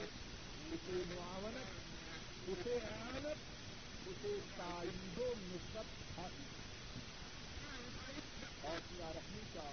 [0.71, 5.85] اسے معاونت اسے اعانت اسے تعلیم و نسبت
[6.17, 6.53] حاصل
[8.61, 9.69] اور سیا رحمی کا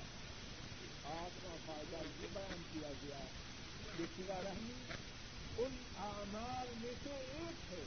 [1.05, 3.25] آٹھواں فائدہ یہ بیان کیا گیا
[3.97, 4.81] کہ سیا رحمی
[5.59, 7.83] ان اعمال میں سے ایک ہے۔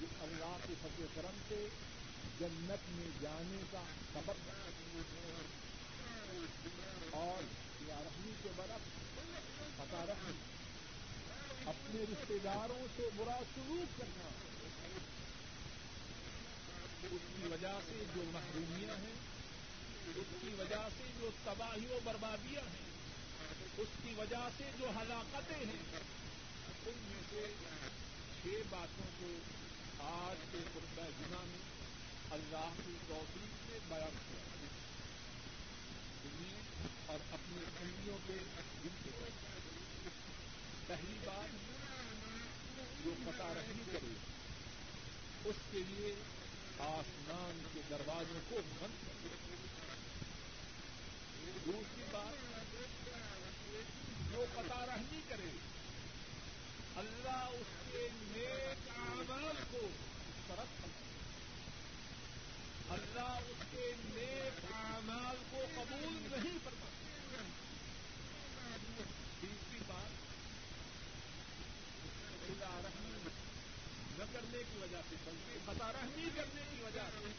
[0.00, 1.68] جو اللہ کے فضل کرم سے
[2.40, 3.82] جنت میں جانے کا
[4.12, 4.50] سبب
[7.10, 7.42] اور
[7.88, 8.80] یا رحمی کے برف
[9.76, 10.36] پتا رحم
[11.66, 14.28] اپنے رشتے داروں سے برا سلوک کرنا۔
[17.10, 19.14] اس کی وجہ سے جو محرومیاں ہیں،
[20.16, 22.86] اس کی وجہ سے جو تباہی و بربادیاں ہیں،
[23.76, 26.00] اس کی وجہ سے جو ہلاکتیں ہیں۔
[26.86, 27.52] ان میں سے
[28.42, 29.26] چھ باتوں کو
[30.04, 31.77] آج کے قربہ جمعہ میں
[32.30, 34.38] اللہ کی توفیق سے بیان کیا۔
[37.06, 38.34] اور اپنی انگلیوں کے
[40.86, 41.48] پہلی بات
[43.04, 44.12] جو پتا رہنی کرے،
[45.44, 46.14] اس کے لیے
[46.78, 49.28] آسمان کے دروازوں کو بند کر
[51.66, 52.34] دوسری بات،
[54.32, 55.50] جو پتا رہنی کرے،
[56.96, 59.88] اللہ اس کے نیک اعمال کو
[60.48, 60.97] طرف
[62.90, 66.86] اللہ اس کے نیک اعمال کو قبول نہیں کرتا
[69.40, 70.10] تیسری بات
[72.46, 73.30] خدا رحمی
[74.18, 77.32] نہ کرنے کی وجہ سے بلکہ خطا رحمی کرنے کی وجہ سے۔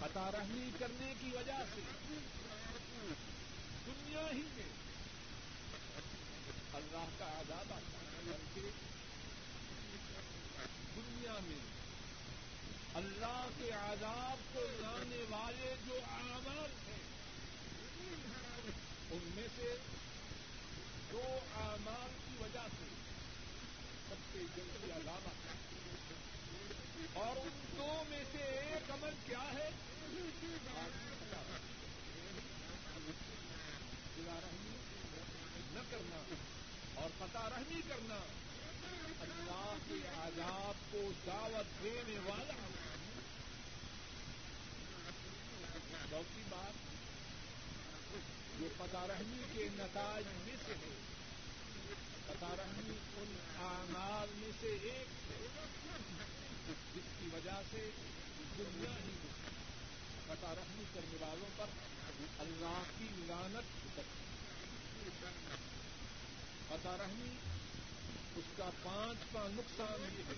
[0.00, 1.80] خطا رحمی کرنے کی وجہ سے۔
[3.86, 4.72] دنیا ہی میں
[6.72, 8.95] اللہ کا آزاد آتا ہے۔ بلکہ
[10.96, 11.58] دنیا میں
[12.94, 17.02] اللہ کے آزاد کو لانے والے جو اعمال ہیں،
[19.10, 19.76] ان میں سے
[21.12, 22.84] دو اعمال کی وجہ سے
[24.08, 25.56] سب سے جلدی عذاب آتا ہے۔
[27.12, 29.70] اور ان دو میں سے ایک عمل کیا ہے؟
[34.26, 34.76] رحمی
[35.70, 36.34] نہ کرنا
[36.94, 38.18] اور پتا رحمی کرنا۔
[39.20, 42.54] اللہ کے آزاد کو دعوت دینے والا
[46.10, 46.74] چوتھی بات
[48.60, 49.06] جو پتا
[49.52, 50.94] کے نتائج میں سے ہے۔
[52.26, 52.54] پتا
[53.16, 55.46] ان اعمال میں سے ایک ہے۔
[56.68, 57.90] جس کی وجہ سے
[58.58, 59.16] دنیا ہی
[60.26, 61.66] پتا رحمی کرنے والوں پر
[62.38, 63.98] اللہ کی لانت
[66.68, 67.36] پتا رحمی
[68.46, 70.34] اس کا پانچواں نقصان یہ ہے،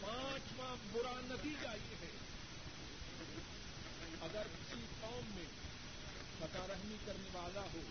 [0.00, 2.10] پانچواں برا نتیجہ یہ ہے۔
[4.20, 5.48] اگر کسی قوم میں
[6.38, 7.82] پتا رحمی کرنے والا ہو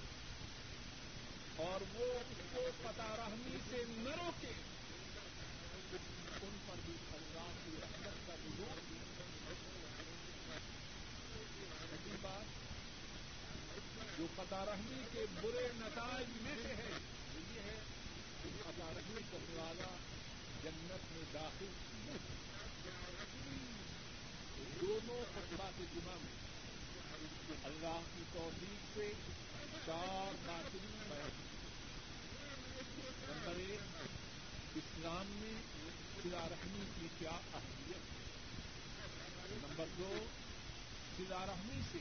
[1.55, 4.53] اور وہ اس کو پتا رحمی سے نہ روکے،
[6.41, 8.35] ان پر بھی اللہ کی رحمت کا
[11.81, 12.57] چھٹی بات،
[14.17, 16.89] جو پتا رحمی کے برے نتائج میں سے ہے
[18.79, 19.87] رحمی کرنے والا
[20.63, 21.65] جنت میں داخل
[24.81, 29.11] دونوں خطبہ کے جمع میں اللہ کی توفیق سے
[29.85, 30.79] چار باتیں
[31.09, 31.29] بیان
[33.27, 35.53] نمبر ایک اسلام میں
[36.23, 40.13] سلا رحمی کی کیا اہمیت ہے نمبر دو
[41.17, 41.99] سلا رحمی سے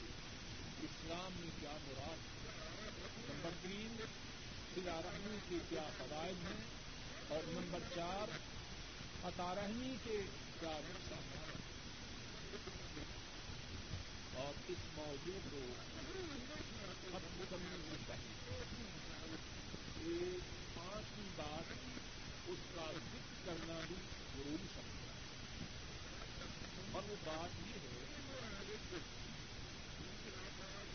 [0.82, 2.26] اسلام میں کیا مراد
[3.28, 3.96] نمبر تین
[4.78, 6.60] سلا رحمی کے کیا فوائد ہیں؟
[7.28, 8.28] اور نمبر چار،
[9.24, 10.18] عطا رحمی کے
[10.60, 11.56] کیا نقصانات
[14.34, 15.60] اور اس موضوع کو
[17.10, 18.54] ختم کرنے سے پہلے
[20.04, 20.40] ایک
[20.74, 21.72] پانچویں بات
[22.48, 23.94] اس کا ذکر کرنا بھی
[24.36, 25.66] ضروری سمجھتا ہے
[26.92, 28.98] اور وہ بات یہ ہے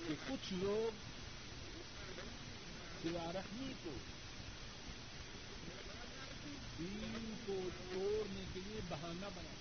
[0.08, 1.13] کہ کچھ لوگ
[3.06, 3.92] رحمی کو
[6.80, 7.56] دین کو
[7.94, 9.54] توڑنے کے لیے بہانہ بنا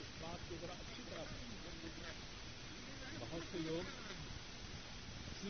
[0.00, 1.24] اس بات کو ذرا اچھی طرح
[3.20, 4.06] بہت سے لوگ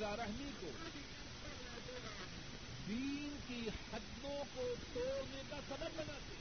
[0.02, 0.70] رحمی کو
[2.88, 6.34] دین کی حدوں کو توڑنے کا سبب بناتے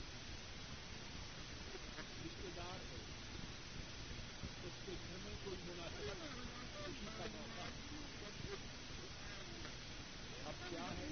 [2.24, 2.98] رشتے دار ہے
[4.66, 6.22] اس کے گھر میں کوئی مناسب
[6.76, 7.68] خوشی کا موقع
[10.46, 11.08] اب کیا ہے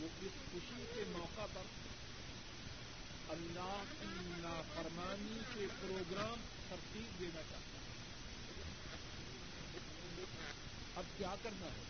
[0.00, 1.64] وہ اس خوشی کے موقع پر
[3.36, 7.86] اللہ کی نافرمانی کے پروگرام ترتیب دینا چاہتا ہے
[10.96, 11.84] اب کیا کرنا ہے؟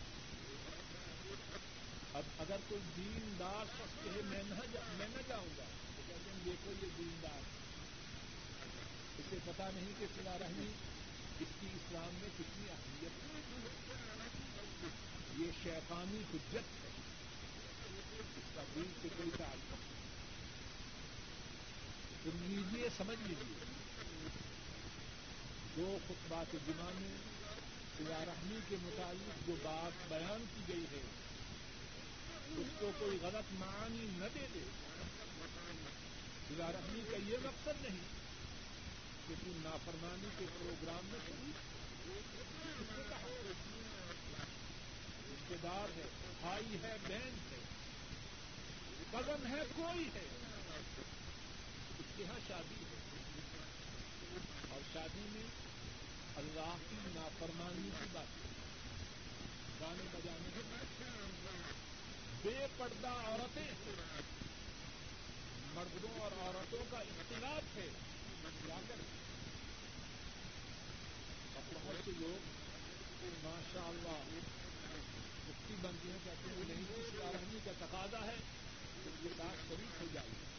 [2.13, 5.63] اب اگر کوئی دیندار شخص کہے، میں نہ جاؤں گا،
[5.95, 7.39] تو کہتے ہیں، دیکھو یہ دیندار
[9.19, 10.71] اسے پتا نہیں کہ سلا رہی
[11.39, 13.41] اس کی اسلام میں کتنی اہمیت ہے۔
[15.37, 16.89] یہ شیطانی حجت ہے۔
[18.19, 19.77] اس کا دل سے کوئی تعلق
[22.27, 23.65] سن لیجیے، سمجھ لیجیے۔
[25.77, 31.01] دو خطبات جمعہ میں رحمی کے متعلق جو بات بیان کی گئی ہے،
[32.57, 34.59] اس کو کوئی غلط معنی نہ دے دے۔
[36.59, 38.05] رحمی کا یہ مقصد نہیں
[39.27, 41.19] کسی نافرمانی کے پروگرام میں
[45.31, 46.03] رشتے دار ہے،
[46.41, 47.59] بھائی ہے، بہن ہے،
[49.11, 50.36] کزن ہے، کوئی ہے۔
[52.17, 52.97] کے یہاں شادی ہے
[54.69, 55.43] اور شادی میں
[56.35, 58.47] اللہ کی نافرمانی کی بات۔
[59.81, 60.61] گانے بجانے کے
[62.41, 63.71] بے پردہ عورتیں۔
[65.73, 67.89] مردوں اور عورتوں کا اختلاف ہے۔
[68.65, 69.05] کیا کریں
[71.55, 72.45] اب بہت سے لوگ
[73.43, 74.39] ماشاء اللہ
[75.47, 78.35] مفتی بنتی ہیں، کہتے ہیں نہیں اس کا تقاضا ہے
[79.03, 80.56] تو یہ بات شریف ہو جائے۔ گی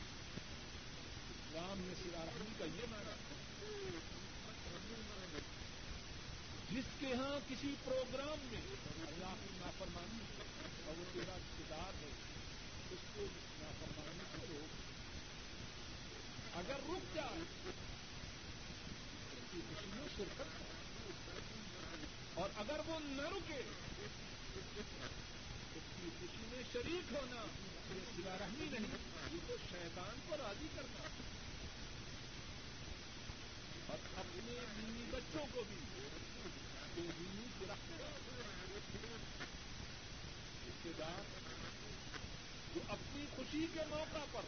[1.58, 2.24] اسلام میں سلا
[2.58, 3.14] کا یہ مانا
[6.70, 8.60] جس کے ہاں کسی پروگرام میں
[9.06, 10.20] اللہ کی نافرمانی
[10.86, 12.10] اور وہ تیرا رشتے دار ہے،
[12.90, 13.24] اس کو
[13.60, 14.76] نافرمانی سے روک۔
[16.58, 17.82] اگر رک جائے اس
[19.52, 20.50] کی خوشی میں شرکت
[22.34, 24.14] اور اگر وہ نہ رکے اس
[25.96, 27.42] کی خوشی میں شریک ہونا
[27.94, 28.96] یہ سلا رحمی نہیں،
[29.32, 31.08] یہ تو شیطان کو راضی کرنا۔
[33.88, 35.76] اور اپنے دینی بچوں کو بھی
[36.94, 37.92] بے دینی گرفت
[40.66, 41.22] رشتے دار
[42.74, 44.42] جو اپنی خوشی کے موقع پر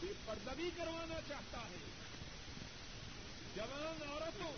[0.00, 1.78] بے پردبی کروانا چاہتا ہے
[3.56, 4.52] جوان عورتوں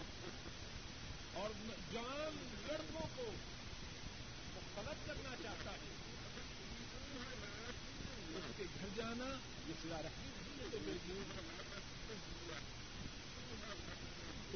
[1.33, 1.51] اور
[1.93, 2.37] جوان
[2.67, 3.31] لڑکوں کو
[4.55, 5.95] مختلف کرنا چاہتا ہے
[8.37, 9.29] اس کے گھر جانا
[9.69, 10.93] یہ سلا رکھنی نہیں ہے۔ تو بے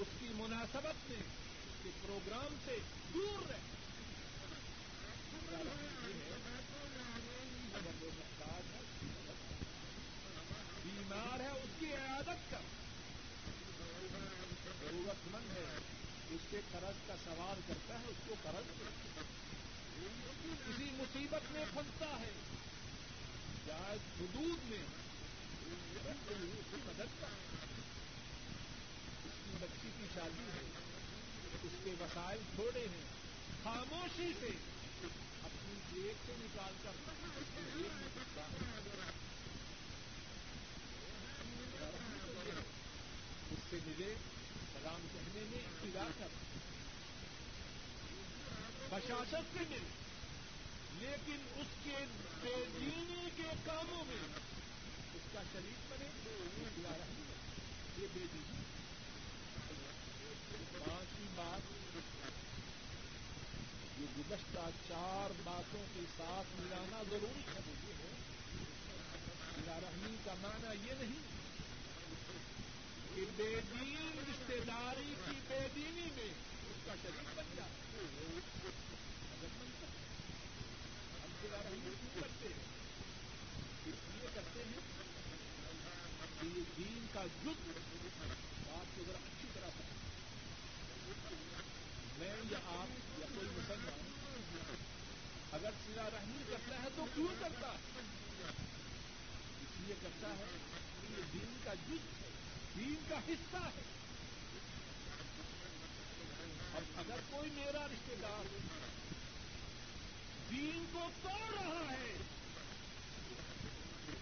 [0.00, 2.78] اس کی مناسبت میں اس کے پروگرام سے
[3.14, 3.58] دور رہے
[7.74, 8.80] اگر وہ محتاج ہے،
[10.84, 12.58] بیمار ہے، اس کی عیادت کر۔
[14.80, 15.78] ضرورت مند ہے
[16.30, 18.64] اس سے قرض کا سوال کرتا ہے، اس کو قرض
[20.68, 22.32] کسی مصیبت میں پھنستا ہے۔
[23.66, 24.82] جائز حدود میں۔
[26.06, 27.26] اس کی مدد کا
[29.50, 30.64] کی بچی کی شادی ہے،
[31.62, 33.06] اس کے وسائل تھوڑے ہیں،
[33.62, 34.50] خاموشی سے
[35.44, 36.94] اپنی جیب سے نکال کر
[43.50, 44.14] اس سے ملے
[44.72, 46.38] سلام کہنے میں ابتدا کر،
[48.90, 49.78] بشاشت سے ملے،
[51.00, 52.04] لیکن اس کے
[52.42, 54.22] بے دینی کے کاموں میں
[55.14, 56.08] اس کا شریک بنے
[57.98, 58.58] یہ بے دینی
[60.52, 61.68] پانچویں بات
[64.00, 67.60] یہ گزشتہ چار باتوں کے ساتھ ملانا ضروری ہے
[69.56, 71.28] ملا رحمی کا معنی یہ نہیں
[73.14, 78.38] کہ بے دین رشتے داری کی بے دینی میں اس کا شریک بن جائے
[81.14, 82.68] ہم رحمی کیوں کرتے ہیں
[83.86, 84.80] اس لیے کرتے ہیں
[86.40, 87.68] کہ یہ دین کا جز
[88.66, 89.29] بات کو ذرا
[92.20, 94.08] میں یا آپ یا کوئی مسلمان
[95.52, 98.00] اگر سلا رحمی کرتا ہے تو کیوں کرتا ہے؟
[99.60, 100.44] اس لیے کرتا ہے
[101.00, 102.28] کہ یہ دین کا جز ہے،
[102.76, 103.82] دین کا حصہ ہے۔
[106.74, 108.44] اب اگر کوئی میرا رشتے دار
[110.50, 112.12] دین کو توڑ رہا ہے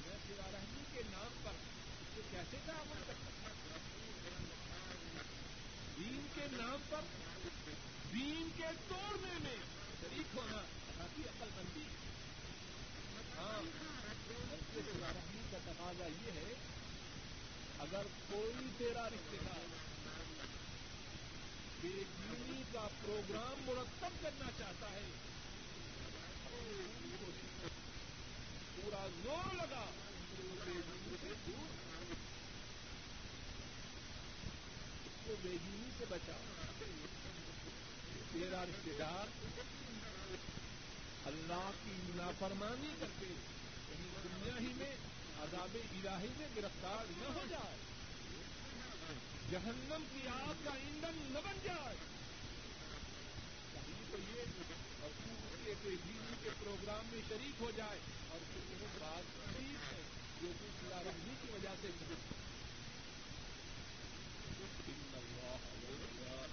[0.06, 3.76] میں سوا رحمی کے نام پر اس سے کیسے تعاون کر سکتا
[5.98, 7.00] دین کے نام پر
[8.12, 9.56] دین کے توڑنے میں
[10.00, 10.62] شریک ہونا
[10.98, 11.84] کافی عقل بندی
[13.36, 13.60] ہاں
[15.52, 16.54] کا تقاضا یہ ہے،
[17.78, 19.66] اگر کوئی تیرا رشتے دار
[21.80, 25.06] بے دینی کا پروگرام مرتب کرنا چاہتا ہے،
[28.76, 29.84] پورا زور لگا
[30.38, 31.66] دور۔
[35.06, 36.36] اس کو بے دینی سے بچا
[38.32, 39.26] تیرا رشتے دار
[41.24, 44.96] اللہ کی نافرمانی کر کے کہیں یعنی دنیا ہی میں
[45.40, 47.76] عذاب الہی میں گرفتار نہ ہو جائے۔
[49.50, 51.96] جہنم کی آگ کا ایندھن نہ بن جائے۔
[53.74, 54.44] یعنی تو یہ
[55.00, 55.10] اور
[55.66, 57.98] کے دینی کے پروگرام میں شریک ہو جائے۔
[58.28, 60.02] اور پھر بات ٹھیک ہے
[60.42, 61.88] جو کہ سلا رحمی کی وجہ سے۔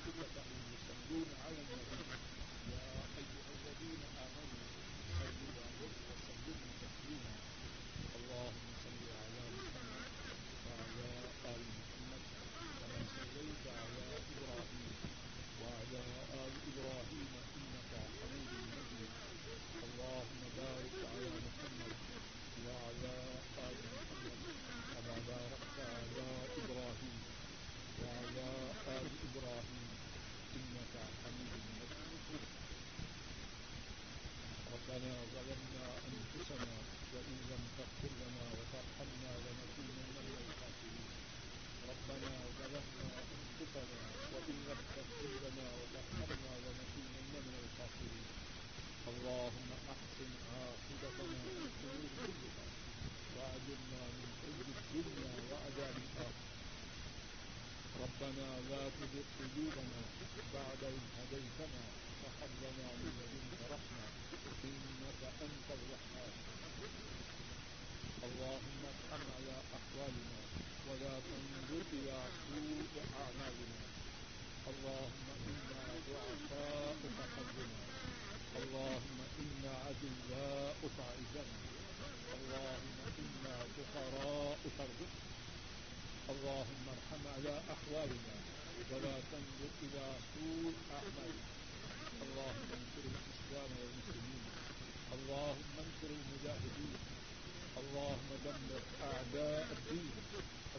[0.05, 0.45] اللهم
[34.85, 36.73] ربنا ظلمنا أنفسنا
[37.13, 41.09] وإن لم تغفر لنا وترحمنا لنكونن من الخاسرين.
[41.89, 43.99] ربنا ظلمنا أنفسنا
[44.33, 48.27] وإن لم تغفر لنا وترحمنا لنكونن من الخاسرين.
[49.11, 52.65] اللهم أحسن عاقبتنا في الأمور كلها
[53.35, 56.45] وأجرنا من كل الدنيا وعذاب الآخرة.
[58.03, 60.01] ربنا لا تزغ قلوبنا
[60.53, 64.07] بعد إذ هديتنا فهب لنا من لدنك رحمة
[64.65, 65.67] إنك أنت
[68.27, 70.39] اللهم ارحم على أحوالنا
[70.87, 73.81] ولا تنظر إلى سوء أعمالنا
[74.71, 77.83] اللهم إنا ضعفاء فقدنا
[78.61, 81.59] اللهم إنا عدلاء فعزنا
[82.37, 85.25] اللهم إنا فقراء فارزقنا
[86.33, 88.35] اللهم ارحم على أحوالنا
[88.91, 91.54] ولا تنظر إلى سوء أعمالنا.
[92.23, 94.43] اللهم انصر الإسلام والمسلمين
[95.15, 96.93] اللهم انصر المجاهدين
[97.81, 100.15] اللهم دمر أعداء الدين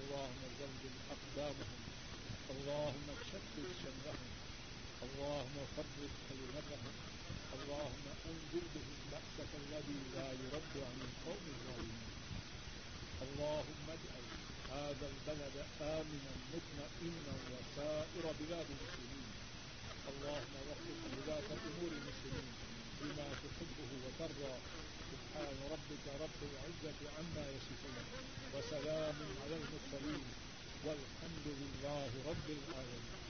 [0.01, 1.81] اللهم زلزل أقدامهم
[2.55, 4.31] اللهم شتت شملهم
[5.07, 5.97] اللهم فرق
[6.29, 6.95] كلمتهم
[7.57, 12.07] اللهم انزل بهم بأسك الذي لا يرد عن القوم الظالمين
[13.27, 14.25] اللهم اجعل
[14.71, 19.36] هذا البلد آمنا مطمئنا وسائر بلاد المسلمين.
[20.11, 20.87] اللهم وفق
[21.19, 22.49] ولاة أمور المسلمين
[23.01, 24.55] بما تحبه وترضى
[25.13, 27.97] سبحان ربك رب العزة عما يصفون
[28.55, 30.25] وسلام على المرسلين
[30.85, 33.26] والحمد لله رب العالمين